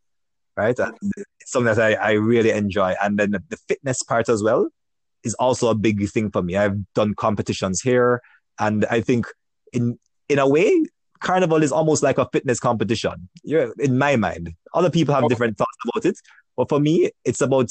right? 0.56 0.78
And 0.78 0.94
it's 1.38 1.52
something 1.52 1.74
that 1.74 1.82
I, 1.82 1.94
I 1.94 2.12
really 2.12 2.50
enjoy. 2.50 2.94
And 3.02 3.18
then 3.18 3.32
the, 3.32 3.42
the 3.48 3.56
fitness 3.68 4.02
part 4.02 4.28
as 4.28 4.42
well 4.42 4.68
is 5.24 5.34
also 5.34 5.68
a 5.68 5.74
big 5.74 6.08
thing 6.10 6.30
for 6.30 6.42
me. 6.42 6.56
I've 6.56 6.78
done 6.94 7.14
competitions 7.14 7.80
here, 7.80 8.20
and 8.58 8.84
I 8.86 9.00
think 9.00 9.26
in 9.72 9.98
in 10.28 10.38
a 10.38 10.48
way, 10.48 10.84
carnival 11.20 11.62
is 11.62 11.72
almost 11.72 12.02
like 12.02 12.18
a 12.18 12.28
fitness 12.32 12.58
competition. 12.58 13.28
You're, 13.44 13.72
in 13.78 13.98
my 13.98 14.16
mind, 14.16 14.54
other 14.74 14.90
people 14.90 15.14
have 15.14 15.28
different 15.28 15.58
thoughts 15.58 15.76
about 15.84 16.04
it, 16.06 16.18
but 16.56 16.68
for 16.68 16.80
me, 16.80 17.10
it's 17.24 17.40
about 17.40 17.68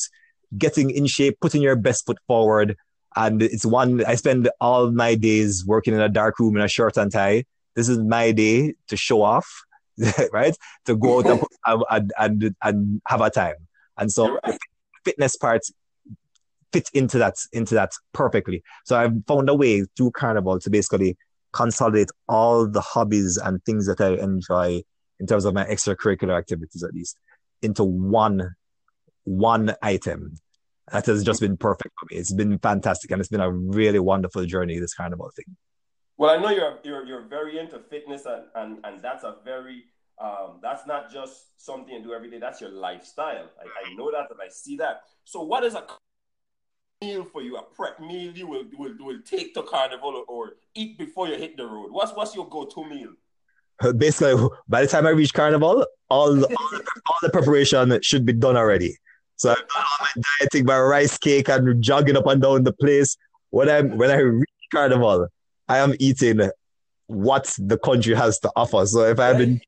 getting 0.58 0.90
in 0.92 1.08
shape, 1.08 1.38
putting 1.42 1.62
your 1.62 1.76
best 1.76 2.06
foot 2.06 2.20
forward. 2.28 2.78
And 3.16 3.42
it's 3.42 3.66
one 3.66 4.04
I 4.06 4.16
spend 4.16 4.50
all 4.60 4.92
my 4.92 5.16
days 5.16 5.66
working 5.66 5.94
in 5.94 6.02
a 6.02 6.10
dark 6.10 6.40
room 6.40 6.56
in 6.56 6.62
a 6.62 6.68
shirt 6.68 6.98
and 6.98 7.12
tie. 7.12 7.46
This 7.76 7.90
is 7.90 8.00
my 8.00 8.32
day 8.32 8.74
to 8.88 8.98
show 8.98 9.22
off, 9.22 9.48
right? 10.32 10.56
To 10.86 10.96
go 10.96 11.20
out 11.66 11.86
and, 11.90 12.12
and, 12.18 12.56
and, 12.64 13.02
have 13.08 13.22
a 13.22 13.30
time. 13.30 13.56
And 13.98 14.12
so 14.12 14.40
right. 14.44 14.58
fitness 15.04 15.36
part 15.36 15.62
fit 16.72 16.90
into 16.94 17.18
that 17.18 17.36
into 17.52 17.76
that 17.76 17.92
perfectly. 18.14 18.64
So 18.86 18.98
I've 18.98 19.14
found 19.28 19.50
a 19.50 19.56
way 19.56 19.86
through 19.98 20.12
Carnival 20.12 20.60
to 20.60 20.70
basically 20.70 21.18
consolidate 21.54 22.10
all 22.30 22.68
the 22.68 22.82
hobbies 22.82 23.38
and 23.38 23.64
things 23.66 23.88
that 23.88 24.00
I 24.00 24.14
enjoy 24.14 24.84
in 25.20 25.28
terms 25.28 25.46
of 25.46 25.54
my 25.54 25.66
extracurricular 25.66 26.38
activities 26.38 26.84
at 26.84 26.94
least 26.94 27.18
into 27.62 27.84
one 27.84 28.56
one 29.24 29.76
item. 29.82 30.36
That 30.92 31.06
has 31.06 31.24
just 31.24 31.42
been 31.42 31.58
perfect 31.58 31.94
for 32.00 32.08
me. 32.12 32.20
It's 32.20 32.34
been 32.34 32.58
fantastic 32.60 33.12
and 33.12 33.20
it's 33.20 33.30
been 33.30 33.42
a 33.42 33.52
really 33.52 34.00
wonderful 34.00 34.46
journey, 34.46 34.80
this 34.80 34.94
carnival 34.94 35.32
thing. 35.36 35.56
Well, 36.18 36.30
I 36.30 36.42
know 36.42 36.50
you're 36.50 36.78
you're 36.84 37.06
you're 37.06 37.28
very 37.28 37.60
into 37.60 37.80
fitness 37.80 38.26
and 38.26 38.44
and, 38.56 38.80
and 38.84 39.02
that's 39.02 39.24
a 39.24 39.36
very 39.44 39.86
um, 40.22 40.60
that's 40.62 40.86
not 40.86 41.12
just 41.12 41.64
something 41.64 41.94
you 41.94 42.04
do 42.04 42.14
every 42.14 42.30
day, 42.30 42.38
that's 42.38 42.62
your 42.62 42.70
lifestyle. 42.70 43.50
I, 43.60 43.90
I 43.90 43.94
know 43.96 44.12
that 44.12 44.30
and 44.30 44.40
I 44.40 44.50
see 44.50 44.78
that. 44.78 45.02
So 45.24 45.42
what 45.42 45.64
is 45.64 45.74
a 45.74 45.84
meal 47.02 47.24
for 47.24 47.42
you, 47.42 47.58
a 47.58 47.64
prep 47.64 48.00
meal 48.00 48.32
you 48.32 48.48
will 48.48 48.66
will, 48.78 48.94
will 49.00 49.22
take 49.26 49.54
to 49.56 49.64
carnival 49.64 50.24
or, 50.28 50.54
eat 50.76 50.98
before 50.98 51.28
you 51.28 51.36
hit 51.36 51.58
the 51.58 51.66
road? 51.66 51.92
What's 51.92 52.14
what's 52.14 52.36
your 52.36 52.48
go-to 52.48 52.86
meal? 52.86 53.14
Basically, 53.98 54.48
by 54.70 54.82
the 54.84 54.88
time 54.88 55.08
I 55.08 55.10
reach 55.10 55.34
carnival, 55.34 55.86
all 56.10 56.46
all, 56.46 56.46
all 56.46 57.20
the 57.22 57.30
preparation 57.32 58.00
should 58.04 58.26
be 58.26 58.34
done 58.34 58.56
already. 58.56 58.96
So 59.42 59.50
I'm 59.50 59.56
done 59.56 59.66
all 59.76 59.98
my 60.02 60.22
dieting, 60.40 60.66
my 60.66 60.80
rice 60.80 61.18
cake, 61.18 61.50
and 61.50 61.82
jogging 61.82 62.16
up 62.16 62.28
and 62.28 62.42
down 62.42 62.64
the 62.64 62.74
place. 62.74 63.18
When 63.50 63.70
I'm 63.70 63.98
when 63.98 64.12
I 64.12 64.18
reach 64.18 64.50
carnival, 64.72 65.28
I 65.68 65.80
am 65.80 65.96
eating 66.00 66.50
what 67.08 67.54
the 67.58 67.78
country 67.80 68.14
has 68.14 68.40
to 68.40 68.52
offer. 68.56 68.86
So 68.86 69.04
if 69.06 69.20
I 69.20 69.28
have 69.28 69.40
been 69.40 69.60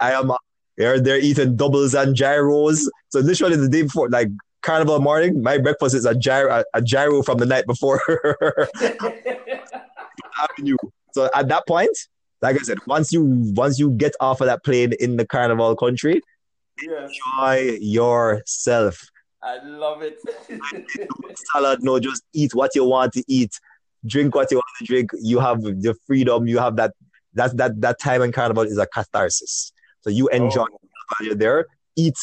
I 0.00 0.12
am 0.12 0.32
they're, 0.78 0.98
they're 0.98 1.18
eating 1.18 1.56
doubles 1.56 1.92
and 1.94 2.16
gyros. 2.16 2.90
So 3.10 3.20
literally 3.20 3.56
the 3.56 3.68
day 3.68 3.82
before, 3.82 4.08
like 4.08 4.28
carnival 4.62 4.98
morning, 5.00 5.42
my 5.42 5.58
breakfast 5.58 5.94
is 5.94 6.06
a 6.06 6.14
gyro, 6.14 6.64
a, 6.72 6.80
gyro 6.80 7.22
from 7.22 7.36
the 7.36 7.44
night 7.44 7.66
before. 7.66 8.00
Avenue. 10.40 10.76
so 11.12 11.28
at 11.34 11.48
that 11.48 11.66
point, 11.66 11.94
like 12.40 12.56
I 12.56 12.60
said, 12.60 12.78
once 12.86 13.12
you 13.12 13.24
once 13.54 13.78
you 13.78 13.90
get 13.90 14.14
off 14.20 14.40
of 14.40 14.46
that 14.46 14.64
plane 14.64 14.94
in 15.00 15.18
the 15.18 15.26
carnival 15.26 15.76
country, 15.76 16.22
yes. 16.80 17.10
enjoy 17.36 17.76
yourself. 17.80 19.09
I 19.42 19.58
love 19.64 20.02
it. 20.02 20.18
no 20.48 21.34
salad, 21.52 21.82
no, 21.82 21.98
just 21.98 22.22
eat 22.32 22.54
what 22.54 22.74
you 22.74 22.84
want 22.84 23.12
to 23.14 23.24
eat, 23.26 23.58
drink 24.06 24.34
what 24.34 24.50
you 24.50 24.58
want 24.58 24.66
to 24.80 24.84
drink. 24.84 25.10
You 25.20 25.40
have 25.40 25.62
the 25.62 25.96
freedom. 26.06 26.46
You 26.46 26.58
have 26.58 26.76
that 26.76 26.92
that 27.34 27.56
that 27.56 27.80
that 27.80 27.98
time 27.98 28.22
in 28.22 28.32
carnival 28.32 28.64
is 28.64 28.78
a 28.78 28.86
catharsis. 28.86 29.72
So 30.02 30.10
you 30.10 30.28
oh. 30.32 30.36
enjoy 30.36 30.62
oh. 30.62 30.78
while 31.18 31.26
you're 31.26 31.34
there. 31.34 31.66
Eat 31.96 32.16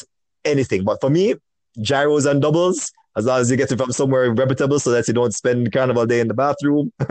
anything, 0.45 0.83
but 0.83 1.01
for 1.01 1.09
me, 1.09 1.35
gyros 1.81 2.25
and 2.25 2.41
doubles, 2.41 2.91
as 3.15 3.25
long 3.25 3.41
as 3.41 3.49
you 3.51 3.57
get 3.57 3.71
it 3.71 3.77
from 3.77 3.91
somewhere 3.91 4.31
reputable 4.31 4.79
so 4.79 4.91
that 4.91 5.07
you 5.07 5.13
don't 5.13 5.33
spend 5.33 5.71
carnival 5.71 6.05
day 6.05 6.19
in 6.19 6.27
the 6.27 6.33
bathroom. 6.33 6.91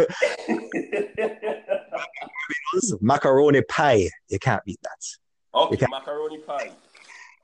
macaroni 3.01 3.63
pie. 3.63 4.09
You 4.29 4.39
can't 4.39 4.65
beat 4.65 4.81
that. 4.83 5.59
Okay, 5.59 5.87
macaroni 5.91 6.39
pie. 6.39 6.71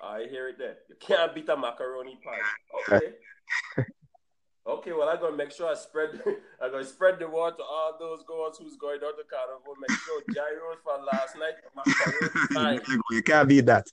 I 0.02 0.26
hear 0.30 0.48
it 0.48 0.58
there. 0.58 0.78
Can't 1.06 1.34
beat 1.34 1.48
a 1.48 1.56
macaroni 1.56 2.18
pie. 2.24 2.94
Okay. 2.96 3.06
okay, 4.66 4.92
well 4.92 5.08
I'm 5.08 5.20
gonna 5.20 5.36
make 5.36 5.50
sure 5.50 5.68
I 5.68 5.74
spread 5.74 6.20
I'm 6.62 6.70
gonna 6.70 6.84
spread 6.84 7.18
the 7.18 7.28
word 7.28 7.56
to 7.58 7.64
all 7.64 7.96
those 7.98 8.22
girls 8.26 8.58
who's 8.58 8.76
going 8.76 9.00
out 9.04 9.14
to 9.18 9.24
carnival. 9.24 9.74
Make 9.80 9.98
sure 9.98 10.22
gyros 10.32 10.78
for 10.84 10.98
last 11.12 11.36
night. 11.36 12.80
You 13.10 13.22
can't 13.22 13.48
beat 13.48 13.66
that. 13.66 13.86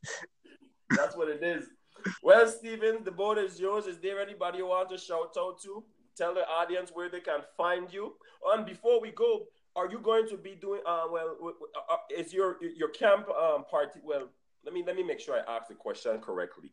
That's 0.89 1.15
what 1.15 1.29
it 1.29 1.43
is. 1.43 1.65
Well, 2.23 2.47
Stephen, 2.47 3.03
the 3.03 3.11
board 3.11 3.37
is 3.37 3.59
yours. 3.59 3.85
Is 3.85 3.99
there 3.99 4.21
anybody 4.21 4.59
you 4.59 4.67
want 4.67 4.89
to 4.89 4.97
shout 4.97 5.35
out 5.37 5.61
to? 5.63 5.83
Tell 6.15 6.33
the 6.33 6.47
audience 6.47 6.91
where 6.93 7.09
they 7.09 7.19
can 7.19 7.41
find 7.57 7.91
you. 7.91 8.13
And 8.53 8.65
before 8.65 9.01
we 9.01 9.11
go, 9.11 9.45
are 9.75 9.89
you 9.89 9.99
going 9.99 10.27
to 10.29 10.37
be 10.37 10.55
doing? 10.55 10.81
Uh, 10.85 11.03
well, 11.11 11.35
uh, 11.89 11.95
is 12.15 12.33
your 12.33 12.57
your 12.61 12.89
camp 12.89 13.29
um, 13.29 13.65
party? 13.65 13.99
Well, 14.03 14.29
let 14.65 14.73
me 14.73 14.83
let 14.85 14.95
me 14.95 15.03
make 15.03 15.19
sure 15.19 15.39
I 15.39 15.55
ask 15.55 15.67
the 15.67 15.75
question 15.75 16.19
correctly. 16.19 16.71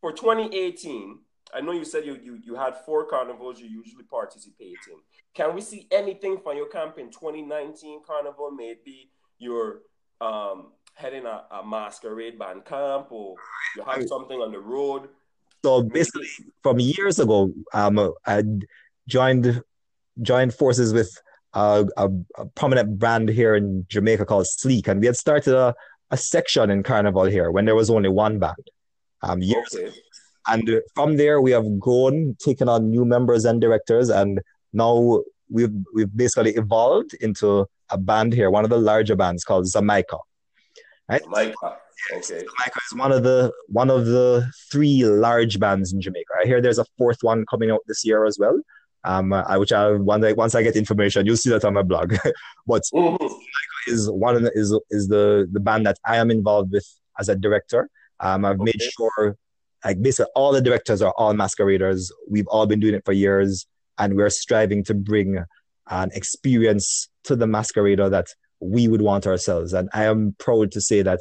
For 0.00 0.12
2018, 0.12 1.18
I 1.54 1.60
know 1.60 1.72
you 1.72 1.84
said 1.84 2.04
you, 2.04 2.18
you 2.22 2.38
you 2.42 2.54
had 2.54 2.76
four 2.84 3.06
carnivals 3.06 3.60
you 3.60 3.68
usually 3.68 4.04
participate 4.04 4.78
in. 4.88 4.98
Can 5.34 5.54
we 5.54 5.60
see 5.60 5.86
anything 5.90 6.38
from 6.42 6.56
your 6.56 6.68
camp 6.68 6.98
in 6.98 7.10
2019 7.10 8.02
carnival? 8.06 8.50
Maybe 8.50 9.10
your 9.38 9.82
um, 10.20 10.72
heading 10.94 11.26
a, 11.26 11.44
a 11.50 11.64
masquerade 11.64 12.38
band 12.38 12.64
camp 12.64 13.08
or 13.10 13.36
you 13.76 13.84
have 13.84 14.06
something 14.08 14.40
on 14.40 14.50
the 14.50 14.58
road? 14.58 15.08
So 15.64 15.82
basically, 15.82 16.28
from 16.62 16.80
years 16.80 17.18
ago, 17.18 17.52
um, 17.72 18.12
I 18.26 18.42
joined 19.08 19.62
joined 20.22 20.54
forces 20.54 20.92
with 20.92 21.16
a, 21.52 21.86
a, 21.96 22.08
a, 22.36 22.46
prominent 22.54 22.98
brand 22.98 23.28
here 23.28 23.54
in 23.54 23.86
Jamaica 23.88 24.24
called 24.24 24.46
Sleek, 24.46 24.88
and 24.88 25.00
we 25.00 25.06
had 25.06 25.16
started 25.16 25.54
a, 25.54 25.74
a 26.10 26.16
section 26.16 26.70
in 26.70 26.82
Carnival 26.82 27.24
here 27.24 27.50
when 27.50 27.64
there 27.64 27.74
was 27.74 27.90
only 27.90 28.08
one 28.08 28.38
band. 28.38 28.70
Um, 29.22 29.42
years 29.42 29.74
okay. 29.74 29.92
And 30.48 30.80
from 30.94 31.16
there, 31.16 31.40
we 31.40 31.50
have 31.50 31.78
grown, 31.78 32.36
taken 32.38 32.68
on 32.68 32.90
new 32.90 33.04
members 33.04 33.44
and 33.44 33.60
directors, 33.60 34.10
and 34.10 34.40
now 34.72 35.22
we've 35.50 35.74
we've 35.94 36.16
basically 36.16 36.52
evolved 36.52 37.14
into 37.14 37.66
a 37.90 37.98
band 37.98 38.32
here, 38.32 38.50
one 38.50 38.64
of 38.64 38.70
the 38.70 38.78
larger 38.78 39.16
bands 39.16 39.44
called 39.44 39.66
Xaymaca. 39.66 40.18
Right? 41.08 41.22
Xaymaca. 41.22 41.76
Okay. 42.12 42.20
Xaymaca 42.20 42.78
is 42.86 42.96
one 42.96 43.12
of 43.12 43.22
the 43.24 43.52
one 43.68 43.90
of 43.90 44.06
the 44.06 44.50
three 44.70 45.04
large 45.04 45.58
bands 45.58 45.92
in 45.92 46.00
Jamaica. 46.00 46.32
I 46.42 46.46
hear 46.46 46.60
there's 46.60 46.78
a 46.78 46.86
fourth 46.96 47.18
one 47.22 47.44
coming 47.46 47.70
out 47.70 47.80
this 47.86 48.04
year 48.04 48.24
as 48.24 48.38
well. 48.38 48.60
Um, 49.04 49.32
I, 49.32 49.56
which 49.56 49.72
I 49.72 49.92
once 49.92 50.24
I 50.24 50.32
once 50.32 50.54
I 50.54 50.62
get 50.62 50.76
information, 50.76 51.26
you'll 51.26 51.36
see 51.36 51.50
that 51.50 51.64
on 51.64 51.74
my 51.74 51.82
blog. 51.82 52.16
but 52.66 52.82
mm-hmm. 52.92 53.24
Is 53.86 54.10
one 54.10 54.36
of 54.36 54.42
the, 54.42 54.52
is 54.54 54.78
is 54.90 55.08
the 55.08 55.48
the 55.50 55.60
band 55.60 55.86
that 55.86 55.98
I 56.04 56.16
am 56.16 56.30
involved 56.30 56.72
with 56.72 56.86
as 57.18 57.28
a 57.28 57.36
director. 57.36 57.88
Um, 58.20 58.44
I've 58.44 58.60
okay. 58.60 58.72
made 58.72 58.82
sure 58.82 59.36
like 59.84 60.02
basically 60.02 60.30
all 60.34 60.52
the 60.52 60.60
directors 60.60 61.02
are 61.02 61.14
all 61.16 61.34
masqueraders. 61.34 62.10
We've 62.28 62.48
all 62.48 62.66
been 62.66 62.80
doing 62.80 62.94
it 62.94 63.04
for 63.04 63.12
years, 63.12 63.66
and 63.98 64.16
we're 64.16 64.30
striving 64.30 64.84
to 64.84 64.94
bring 64.94 65.38
an 65.88 66.10
experience 66.14 67.08
to 67.24 67.36
the 67.36 67.46
masquerader 67.46 68.10
that 68.10 68.26
we 68.60 68.88
would 68.88 69.02
want 69.02 69.26
ourselves. 69.26 69.72
And 69.72 69.88
I 69.92 70.04
am 70.04 70.34
proud 70.38 70.72
to 70.72 70.80
say 70.80 71.02
that 71.02 71.20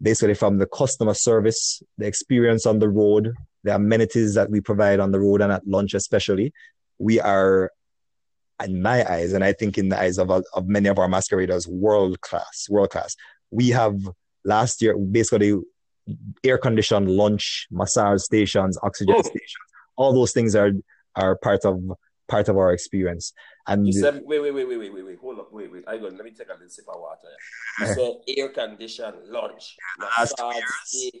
basically 0.00 0.34
from 0.34 0.58
the 0.58 0.66
customer 0.66 1.14
service, 1.14 1.82
the 1.98 2.06
experience 2.06 2.66
on 2.66 2.78
the 2.78 2.88
road, 2.88 3.34
the 3.64 3.74
amenities 3.74 4.34
that 4.34 4.50
we 4.50 4.60
provide 4.60 5.00
on 5.00 5.10
the 5.10 5.20
road 5.20 5.42
and 5.42 5.52
at 5.52 5.66
lunch 5.66 5.94
especially, 5.94 6.52
we 6.98 7.20
are 7.20 7.70
in 8.64 8.82
my 8.82 9.08
eyes, 9.10 9.32
and 9.32 9.44
I 9.44 9.52
think 9.52 9.78
in 9.78 9.88
the 9.88 9.98
eyes 9.98 10.18
of, 10.18 10.30
of 10.30 10.66
many 10.66 10.88
of 10.88 10.98
our 10.98 11.08
masqueraders, 11.08 11.66
world 11.68 12.20
class, 12.20 12.66
world 12.68 12.90
class. 12.90 13.16
We 13.50 13.70
have 13.70 13.96
last 14.44 14.82
year 14.82 14.96
basically 14.96 15.54
air 16.44 16.58
conditioned 16.58 17.10
lunch, 17.10 17.66
massage 17.70 18.22
stations, 18.22 18.78
oxygen 18.82 19.14
oh. 19.18 19.22
stations. 19.22 19.68
All 19.96 20.12
those 20.12 20.32
things 20.32 20.54
are 20.54 20.72
are 21.14 21.36
part 21.36 21.64
of 21.64 21.80
part 22.28 22.48
of 22.48 22.56
our 22.56 22.72
experience. 22.72 23.32
And 23.66 23.86
you 23.86 23.92
said, 23.92 24.22
wait, 24.24 24.40
wait, 24.40 24.52
wait, 24.52 24.66
wait, 24.68 24.78
wait, 24.78 24.94
wait, 24.94 25.04
wait, 25.04 25.18
hold 25.18 25.38
up, 25.40 25.52
wait, 25.52 25.72
wait. 25.72 25.84
I 25.86 25.98
go. 25.98 26.04
Let 26.04 26.24
me 26.24 26.30
take 26.30 26.48
a 26.48 26.52
little 26.52 26.68
sip 26.68 26.84
of 26.88 27.00
water. 27.00 27.28
You 27.80 27.86
eh. 27.86 27.94
said 27.94 28.12
air 28.36 28.48
conditioned 28.50 29.16
lunch. 29.26 29.76
Last 30.00 30.34
two 30.38 30.46
years, 30.46 31.12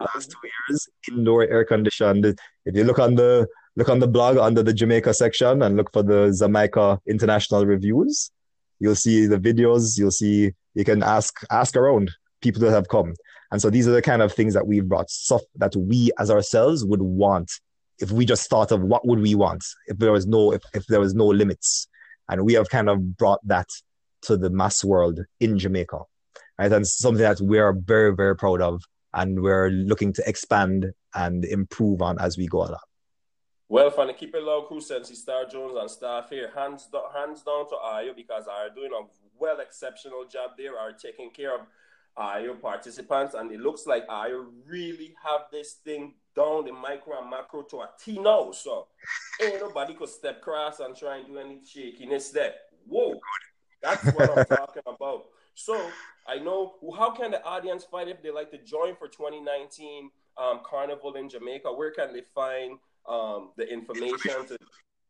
last 0.00 0.30
two 0.30 0.48
years, 0.48 0.88
indoor 1.08 1.44
air 1.44 1.64
conditioned. 1.64 2.24
If 2.64 2.76
you 2.76 2.84
look 2.84 2.98
on 2.98 3.14
the 3.14 3.46
look 3.76 3.88
on 3.88 4.00
the 4.00 4.08
blog 4.08 4.36
under 4.36 4.62
the 4.62 4.72
Jamaica 4.72 5.14
section 5.14 5.62
and 5.62 5.76
look 5.76 5.92
for 5.92 6.02
the 6.02 6.28
Xaymaca 6.28 6.98
international 7.06 7.66
reviews, 7.66 8.30
you'll 8.80 8.94
see 8.94 9.26
the 9.26 9.38
videos. 9.38 9.98
You'll 9.98 10.10
see 10.10 10.52
you 10.74 10.84
can 10.84 11.02
ask 11.02 11.34
ask 11.50 11.76
around 11.76 12.10
people 12.40 12.60
that 12.62 12.70
have 12.70 12.88
come. 12.88 13.14
And 13.50 13.60
so 13.60 13.70
these 13.70 13.86
are 13.86 13.92
the 13.92 14.02
kind 14.02 14.22
of 14.22 14.32
things 14.32 14.54
that 14.54 14.66
we've 14.66 14.88
brought, 14.88 15.10
stuff 15.10 15.42
that 15.56 15.76
we 15.76 16.10
as 16.18 16.30
ourselves 16.30 16.84
would 16.84 17.02
want 17.02 17.50
if 17.98 18.10
we 18.10 18.24
just 18.24 18.48
thought 18.48 18.72
of 18.72 18.82
what 18.82 19.06
would 19.06 19.20
we 19.20 19.34
want 19.34 19.64
if 19.86 19.98
there 19.98 20.12
was 20.12 20.26
no 20.26 20.52
if, 20.52 20.62
if 20.74 20.86
there 20.86 21.00
was 21.00 21.14
no 21.14 21.26
limits 21.26 21.86
and 22.28 22.44
we 22.44 22.54
have 22.54 22.68
kind 22.70 22.88
of 22.88 23.16
brought 23.16 23.46
that 23.46 23.68
to 24.22 24.36
the 24.36 24.50
mass 24.50 24.82
world 24.84 25.20
in 25.40 25.58
Jamaica, 25.58 25.98
right? 26.58 26.72
And 26.72 26.86
something 26.86 27.22
that 27.22 27.40
we 27.40 27.58
are 27.58 27.72
very, 27.72 28.14
very 28.14 28.36
proud 28.36 28.60
of. 28.62 28.82
and 29.14 29.42
we're 29.42 29.68
looking 29.70 30.12
to 30.14 30.22
expand 30.26 30.92
and 31.14 31.44
improve 31.44 32.00
on 32.00 32.18
as 32.18 32.38
we 32.38 32.46
go 32.46 32.58
along. 32.58 32.78
Well, 33.72 33.88
from 33.90 34.08
the 34.08 34.12
Keep 34.12 34.34
It 34.34 34.42
Loud 34.42 34.66
crew, 34.66 34.82
Sensi 34.82 35.14
Star 35.14 35.46
Jones 35.46 35.78
and 35.80 35.90
staff 35.90 36.28
here, 36.28 36.50
hands, 36.54 36.90
do- 36.92 37.00
hands 37.16 37.40
down 37.40 37.66
to 37.70 37.74
Ayo 37.76 38.14
because 38.14 38.46
are 38.46 38.68
doing 38.68 38.90
a 38.92 39.06
well 39.38 39.60
exceptional 39.60 40.26
job 40.30 40.50
there, 40.58 40.78
are 40.78 40.92
taking 40.92 41.30
care 41.30 41.54
of 41.54 41.62
Ayo 42.18 42.60
participants, 42.60 43.32
and 43.32 43.50
it 43.50 43.60
looks 43.60 43.86
like 43.86 44.06
Ayo 44.08 44.44
really 44.66 45.14
have 45.24 45.46
this 45.50 45.72
thing 45.82 46.12
down 46.36 46.66
the 46.66 46.72
micro 46.72 47.18
and 47.18 47.30
macro 47.30 47.62
to 47.62 47.78
a 47.78 47.88
T 47.98 48.18
now. 48.18 48.52
So 48.52 48.88
ain't 49.40 49.62
nobody 49.62 49.94
could 49.94 50.10
step 50.10 50.42
cross 50.42 50.80
and 50.80 50.94
try 50.94 51.16
and 51.16 51.26
do 51.26 51.38
any 51.38 51.60
shakiness 51.64 52.28
there. 52.28 52.52
Whoa, 52.86 53.14
that's 53.82 54.04
what 54.04 54.38
I'm 54.38 54.44
talking 54.54 54.82
about. 54.84 55.28
So 55.54 55.80
I 56.28 56.36
know 56.36 56.74
how 56.94 57.12
can 57.12 57.30
the 57.30 57.42
audience 57.42 57.84
find 57.84 58.10
if 58.10 58.22
they 58.22 58.32
like 58.32 58.50
to 58.50 58.58
join 58.58 58.96
for 58.96 59.08
2019 59.08 60.10
um, 60.36 60.60
Carnival 60.62 61.14
in 61.14 61.30
Jamaica? 61.30 61.72
Where 61.72 61.90
can 61.90 62.12
they 62.12 62.20
find 62.34 62.78
um, 63.08 63.50
the 63.56 63.70
information 63.70 64.46
to? 64.46 64.58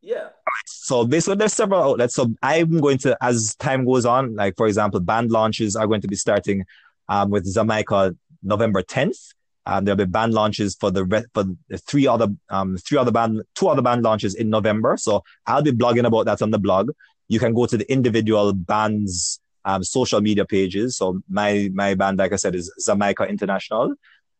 Yeah. 0.00 0.28
So 0.66 1.04
basically, 1.04 1.36
there's 1.36 1.52
several 1.52 1.82
outlets. 1.82 2.14
So 2.14 2.34
I'm 2.42 2.80
going 2.80 2.98
to, 2.98 3.16
as 3.20 3.54
time 3.56 3.84
goes 3.84 4.04
on, 4.04 4.34
like 4.34 4.56
for 4.56 4.66
example, 4.66 5.00
band 5.00 5.30
launches 5.30 5.76
are 5.76 5.86
going 5.86 6.00
to 6.00 6.08
be 6.08 6.16
starting 6.16 6.64
um, 7.08 7.30
with 7.30 7.46
Xaymaca 7.46 8.16
November 8.42 8.82
10th. 8.82 9.34
Um, 9.64 9.84
there'll 9.84 9.96
be 9.96 10.04
band 10.06 10.34
launches 10.34 10.74
for 10.74 10.90
the 10.90 11.04
re- 11.04 11.24
for 11.34 11.44
the 11.68 11.78
three 11.78 12.08
other 12.08 12.26
um 12.48 12.76
three 12.78 12.98
other 12.98 13.12
band 13.12 13.42
two 13.54 13.68
other 13.68 13.82
band 13.82 14.02
launches 14.02 14.34
in 14.34 14.50
November. 14.50 14.96
So 14.96 15.22
I'll 15.46 15.62
be 15.62 15.70
blogging 15.70 16.04
about 16.04 16.26
that 16.26 16.42
on 16.42 16.50
the 16.50 16.58
blog. 16.58 16.90
You 17.28 17.38
can 17.38 17.54
go 17.54 17.66
to 17.66 17.76
the 17.76 17.90
individual 17.90 18.52
bands 18.52 19.40
um, 19.64 19.84
social 19.84 20.20
media 20.20 20.44
pages. 20.44 20.96
So 20.96 21.22
my 21.28 21.70
my 21.72 21.94
band, 21.94 22.18
like 22.18 22.32
I 22.32 22.36
said, 22.36 22.54
is 22.56 22.72
Xaymaca 22.80 23.28
International. 23.28 23.94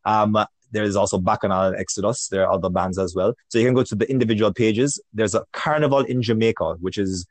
Um, 0.04 0.36
there 0.72 0.84
is 0.84 0.96
also 0.96 1.18
Bacchanal 1.18 1.68
and 1.68 1.86
Xodus. 1.86 2.28
There 2.28 2.44
are 2.44 2.52
other 2.52 2.70
bands 2.70 2.98
as 2.98 3.14
well. 3.14 3.34
So 3.48 3.58
you 3.58 3.66
can 3.66 3.74
go 3.74 3.84
to 3.84 3.94
the 3.94 4.10
individual 4.10 4.52
pages. 4.52 5.00
There's 5.12 5.34
a 5.34 5.44
Carnival 5.52 6.00
in 6.00 6.22
Jamaica, 6.22 6.76
which 6.80 6.98
is 6.98 7.26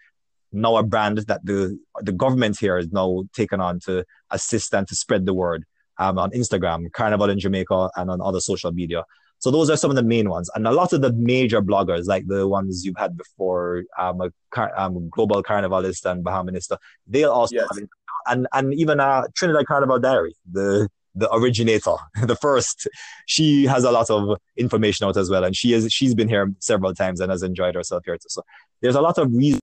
now 0.51 0.77
a 0.77 0.83
brand 0.83 1.17
that 1.17 1.45
the 1.45 1.77
the 2.01 2.11
government 2.11 2.57
here 2.59 2.77
is 2.77 2.91
now 2.91 3.23
taken 3.33 3.59
on 3.59 3.79
to 3.81 4.05
assist 4.31 4.73
and 4.73 4.87
to 4.87 4.95
spread 4.95 5.25
the 5.25 5.33
word 5.33 5.65
um, 5.97 6.17
on 6.17 6.31
Instagram, 6.31 6.91
Carnival 6.91 7.29
in 7.29 7.39
Jamaica, 7.39 7.89
and 7.95 8.09
on 8.09 8.21
other 8.21 8.39
social 8.39 8.71
media. 8.71 9.03
So 9.39 9.49
those 9.49 9.71
are 9.71 9.77
some 9.77 9.89
of 9.89 9.95
the 9.95 10.03
main 10.03 10.29
ones, 10.29 10.51
and 10.53 10.67
a 10.67 10.71
lot 10.71 10.93
of 10.93 11.01
the 11.01 11.11
major 11.13 11.61
bloggers, 11.63 12.05
like 12.05 12.27
the 12.27 12.47
ones 12.47 12.85
you've 12.85 12.97
had 12.97 13.17
before, 13.17 13.83
um, 13.97 14.21
car- 14.51 14.73
um 14.77 15.09
Global 15.09 15.41
Carnivalist 15.41 16.05
and 16.05 16.23
Bahamanista, 16.23 16.77
they'll 17.07 17.31
also 17.31 17.55
yes. 17.55 17.67
have, 17.73 17.87
and 18.27 18.47
and 18.53 18.73
even 18.75 18.99
uh, 18.99 19.23
Trinidad 19.35 19.65
Carnival 19.65 19.99
Diary, 19.99 20.35
the 20.51 20.87
the 21.15 21.33
originator, 21.33 21.95
the 22.23 22.35
first, 22.35 22.87
she 23.25 23.65
has 23.65 23.83
a 23.83 23.91
lot 23.91 24.09
of 24.09 24.37
information 24.57 25.07
out 25.07 25.17
as 25.17 25.29
well, 25.29 25.43
and 25.43 25.55
she 25.55 25.73
is 25.73 25.91
she's 25.91 26.15
been 26.15 26.29
here 26.29 26.53
several 26.59 26.93
times 26.93 27.19
and 27.19 27.31
has 27.31 27.43
enjoyed 27.43 27.75
herself 27.75 28.03
here 28.05 28.17
too. 28.17 28.29
So 28.29 28.43
there's 28.81 28.95
a 28.95 29.01
lot 29.01 29.17
of 29.17 29.33
reasons 29.33 29.61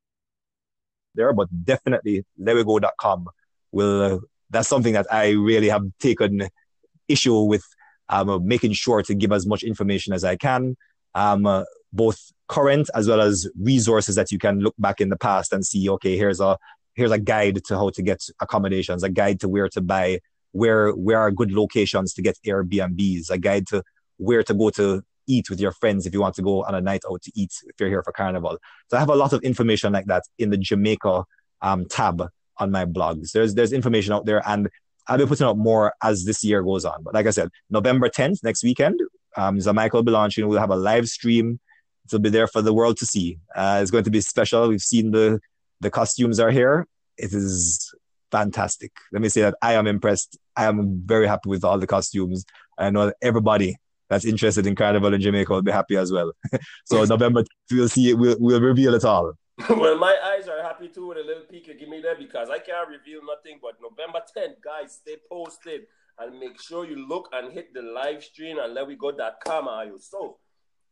there, 1.14 1.32
but 1.32 1.48
definitely 1.64 2.24
LehWeGo.com 2.40 3.28
will. 3.72 4.02
Uh, 4.02 4.18
that's 4.50 4.68
something 4.68 4.94
that 4.94 5.06
I 5.12 5.30
really 5.32 5.68
have 5.68 5.84
taken 6.00 6.48
issue 7.06 7.38
with, 7.42 7.64
um, 8.08 8.46
making 8.46 8.72
sure 8.72 9.02
to 9.02 9.14
give 9.14 9.30
as 9.30 9.46
much 9.46 9.62
information 9.62 10.14
as 10.14 10.24
I 10.24 10.36
can, 10.36 10.74
um, 11.14 11.46
uh, 11.46 11.64
both 11.92 12.32
current 12.48 12.88
as 12.94 13.08
well 13.08 13.20
as 13.20 13.46
resources 13.60 14.14
that 14.14 14.32
you 14.32 14.38
can 14.38 14.60
look 14.60 14.74
back 14.78 15.00
in 15.00 15.10
the 15.10 15.18
past 15.18 15.52
and 15.52 15.64
see. 15.64 15.88
Okay, 15.90 16.16
here's 16.16 16.40
a 16.40 16.56
here's 16.94 17.10
a 17.12 17.18
guide 17.18 17.62
to 17.66 17.76
how 17.76 17.90
to 17.90 18.02
get 18.02 18.20
accommodations, 18.40 19.02
a 19.02 19.08
guide 19.08 19.40
to 19.40 19.48
where 19.48 19.68
to 19.68 19.80
buy, 19.80 20.18
where 20.52 20.90
where 20.92 21.18
are 21.18 21.30
good 21.30 21.52
locations 21.52 22.14
to 22.14 22.22
get 22.22 22.38
Airbnbs, 22.46 23.30
a 23.30 23.38
guide 23.38 23.66
to 23.68 23.82
where 24.16 24.42
to 24.42 24.54
go 24.54 24.70
to 24.70 25.02
eat 25.26 25.50
with 25.50 25.60
your 25.60 25.72
friends 25.72 26.06
if 26.06 26.14
you 26.14 26.20
want 26.20 26.34
to 26.34 26.42
go 26.42 26.64
on 26.64 26.74
a 26.74 26.80
night 26.80 27.02
out 27.10 27.22
to 27.22 27.32
eat 27.34 27.52
if 27.66 27.74
you're 27.78 27.88
here 27.88 28.02
for 28.02 28.12
carnival. 28.12 28.58
So 28.88 28.96
I 28.96 29.00
have 29.00 29.10
a 29.10 29.14
lot 29.14 29.32
of 29.32 29.42
information 29.42 29.92
like 29.92 30.06
that 30.06 30.24
in 30.38 30.50
the 30.50 30.56
Jamaica 30.56 31.24
um, 31.60 31.86
tab 31.86 32.28
on 32.56 32.70
my 32.70 32.84
blogs. 32.84 33.32
There's 33.32 33.54
there's 33.54 33.72
information 33.72 34.12
out 34.12 34.26
there, 34.26 34.42
and 34.46 34.68
I'll 35.06 35.18
be 35.18 35.26
putting 35.26 35.46
out 35.46 35.58
more 35.58 35.92
as 36.02 36.24
this 36.24 36.42
year 36.42 36.62
goes 36.62 36.84
on. 36.84 37.02
But 37.02 37.14
like 37.14 37.26
I 37.26 37.30
said, 37.30 37.48
November 37.70 38.08
10th 38.08 38.42
next 38.42 38.62
weekend, 38.64 39.00
um, 39.36 39.58
Xaymaca 39.58 40.04
will 40.04 40.12
launching. 40.12 40.48
We'll 40.48 40.58
have 40.58 40.70
a 40.70 40.76
live 40.76 41.08
stream. 41.08 41.60
It'll 42.06 42.18
be 42.18 42.30
there 42.30 42.46
for 42.46 42.62
the 42.62 42.72
world 42.72 42.96
to 42.98 43.06
see. 43.06 43.38
Uh, 43.54 43.80
it's 43.82 43.90
going 43.90 44.04
to 44.04 44.10
be 44.10 44.20
special. 44.20 44.68
We've 44.68 44.80
seen 44.80 45.12
the 45.12 45.40
the 45.80 45.90
costumes 45.90 46.40
are 46.40 46.50
here. 46.50 46.86
It 47.16 47.32
is 47.32 47.94
fantastic. 48.30 48.92
Let 49.12 49.22
me 49.22 49.28
say 49.28 49.42
that 49.42 49.54
I 49.62 49.74
am 49.74 49.86
impressed. 49.86 50.38
I 50.56 50.64
am 50.64 51.02
very 51.04 51.26
happy 51.26 51.48
with 51.48 51.64
all 51.64 51.78
the 51.78 51.86
costumes. 51.86 52.44
I 52.78 52.90
know 52.90 53.12
everybody 53.22 53.76
that's 54.08 54.24
interested 54.24 54.66
in 54.66 54.74
Carnival 54.74 55.12
in 55.12 55.20
Jamaica 55.20 55.52
will 55.52 55.62
be 55.62 55.72
happy 55.72 55.96
as 55.96 56.12
well. 56.12 56.32
so 56.84 57.04
November, 57.04 57.44
we'll 57.70 57.88
see 57.88 58.10
it. 58.10 58.18
We'll, 58.18 58.36
we'll 58.38 58.60
reveal 58.60 58.94
it 58.94 59.04
all. 59.04 59.34
well, 59.70 59.98
my 59.98 60.16
eyes 60.24 60.48
are 60.48 60.62
happy 60.62 60.88
too 60.88 61.08
with 61.08 61.18
a 61.18 61.22
little 61.22 61.42
peek 61.42 61.66
you 61.66 61.74
give 61.74 61.88
me 61.88 62.00
there 62.00 62.16
because 62.16 62.48
I 62.48 62.58
can't 62.58 62.88
reveal 62.88 63.20
nothing. 63.26 63.58
But 63.60 63.74
November 63.82 64.20
10th, 64.36 64.62
guys, 64.62 64.94
stay 64.94 65.16
posted 65.30 65.82
and 66.18 66.38
make 66.38 66.60
sure 66.60 66.86
you 66.86 67.08
look 67.08 67.28
and 67.32 67.52
hit 67.52 67.74
the 67.74 67.82
live 67.82 68.22
stream 68.22 68.58
and 68.58 68.76
LehWeGo.com. 68.76 69.68
Are 69.68 69.84
you 69.84 69.98
so? 69.98 70.38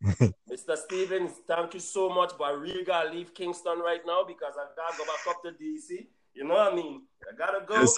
Mr. 0.05 0.77
Stevens, 0.77 1.33
thank 1.46 1.75
you 1.75 1.81
so 1.81 2.09
much. 2.09 2.33
But 2.38 2.59
really 2.59 2.85
gotta 2.85 3.11
leave 3.11 3.33
Kingston 3.35 3.79
right 3.79 4.01
now 4.07 4.25
because 4.27 4.55
I 4.59 4.66
gotta 4.77 4.99
go 4.99 5.05
back 5.05 5.27
up 5.29 5.42
to 5.44 5.51
DC. 5.51 6.07
You 6.35 6.44
know 6.44 6.55
what 6.55 6.72
I 6.72 6.77
mean? 6.77 7.03
I 7.29 7.37
gotta 7.37 7.65
go. 7.67 7.75
Yes, 7.75 7.97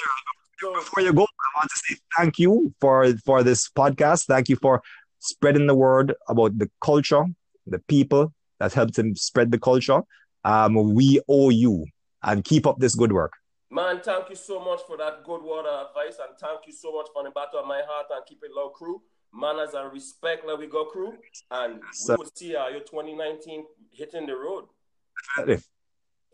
so, 0.61 0.75
Before 0.75 1.03
you 1.03 1.12
go, 1.12 1.23
I 1.23 1.59
want 1.59 1.71
to 1.71 1.79
say 1.85 1.97
thank 2.17 2.38
you 2.38 2.75
for 2.81 3.12
for 3.25 3.43
this 3.43 3.69
podcast. 3.69 4.27
Thank 4.27 4.49
you 4.49 4.57
for 4.57 4.83
spreading 5.19 5.67
the 5.67 5.75
word 5.75 6.14
about 6.29 6.59
the 6.59 6.71
culture, 6.81 7.25
the 7.67 7.79
people 7.81 8.33
that 8.59 8.73
helped 8.73 8.99
him 8.99 9.14
spread 9.14 9.51
the 9.51 9.59
culture. 9.59 10.03
Um, 10.45 10.95
we 10.95 11.21
owe 11.29 11.51
you 11.51 11.87
and 12.23 12.45
keep 12.45 12.67
up 12.67 12.79
this 12.79 12.95
good 12.95 13.12
work. 13.12 13.33
Man, 13.71 14.01
thank 14.01 14.31
you 14.31 14.37
so 14.37 14.59
much 14.64 14.81
for 14.87 14.97
that 14.97 15.25
good 15.25 15.43
word 15.43 15.67
of 15.67 15.88
advice 15.88 16.19
and 16.27 16.37
thank 16.38 16.67
you 16.67 16.73
so 16.73 16.93
much 16.93 17.07
for 17.12 17.23
the 17.23 17.31
battle 17.31 17.61
of 17.61 17.67
my 17.67 17.83
heart 17.87 18.07
and 18.11 18.25
Keep 18.27 18.43
It 18.45 18.51
Loud 18.57 18.73
crew. 18.73 19.03
Manners 19.35 19.75
and 19.75 19.93
respect, 19.93 20.47
let 20.47 20.59
we 20.59 20.67
go 20.67 20.87
crew. 20.87 21.12
And 21.51 21.83
we 22.09 22.17
will 22.17 22.31
see 22.35 22.57
uh, 22.57 22.69
your 22.69 22.81
2019 22.81 23.64
hitting 23.91 24.27
the 24.27 24.35
road. 24.35 24.64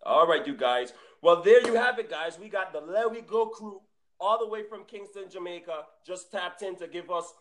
All 0.06 0.28
right, 0.28 0.46
you 0.46 0.54
guys. 0.54 0.92
Well, 1.24 1.40
there 1.40 1.66
you 1.66 1.74
have 1.76 1.98
it, 1.98 2.10
guys. 2.10 2.38
We 2.38 2.50
got 2.50 2.74
the 2.74 2.82
Let 2.82 3.10
We 3.10 3.22
Go 3.22 3.46
crew 3.46 3.80
all 4.20 4.38
the 4.38 4.46
way 4.46 4.62
from 4.62 4.84
Kingston, 4.84 5.30
Jamaica, 5.30 5.84
just 6.06 6.30
tapped 6.30 6.60
in 6.60 6.76
to 6.76 6.86
give 6.86 7.10
us 7.10 7.32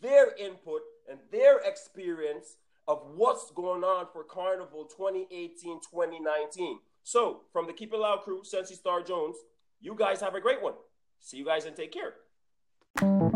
their 0.00 0.34
input 0.36 0.80
and 1.06 1.18
their 1.30 1.58
experience 1.58 2.56
of 2.88 3.02
what's 3.14 3.50
going 3.50 3.84
on 3.84 4.06
for 4.10 4.24
Carnival 4.24 4.86
2018 4.86 5.80
2019. 5.80 6.78
So, 7.02 7.42
from 7.52 7.66
the 7.66 7.74
Keep 7.74 7.92
It 7.92 7.98
Loud 7.98 8.22
crew, 8.22 8.40
Sensi 8.42 8.74
Star 8.74 9.02
Jones, 9.02 9.36
you 9.82 9.94
guys 9.94 10.22
have 10.22 10.34
a 10.34 10.40
great 10.40 10.62
one. 10.62 10.74
See 11.20 11.36
you 11.36 11.44
guys 11.44 11.66
and 11.66 11.76
take 11.76 11.92
care. 11.92 13.34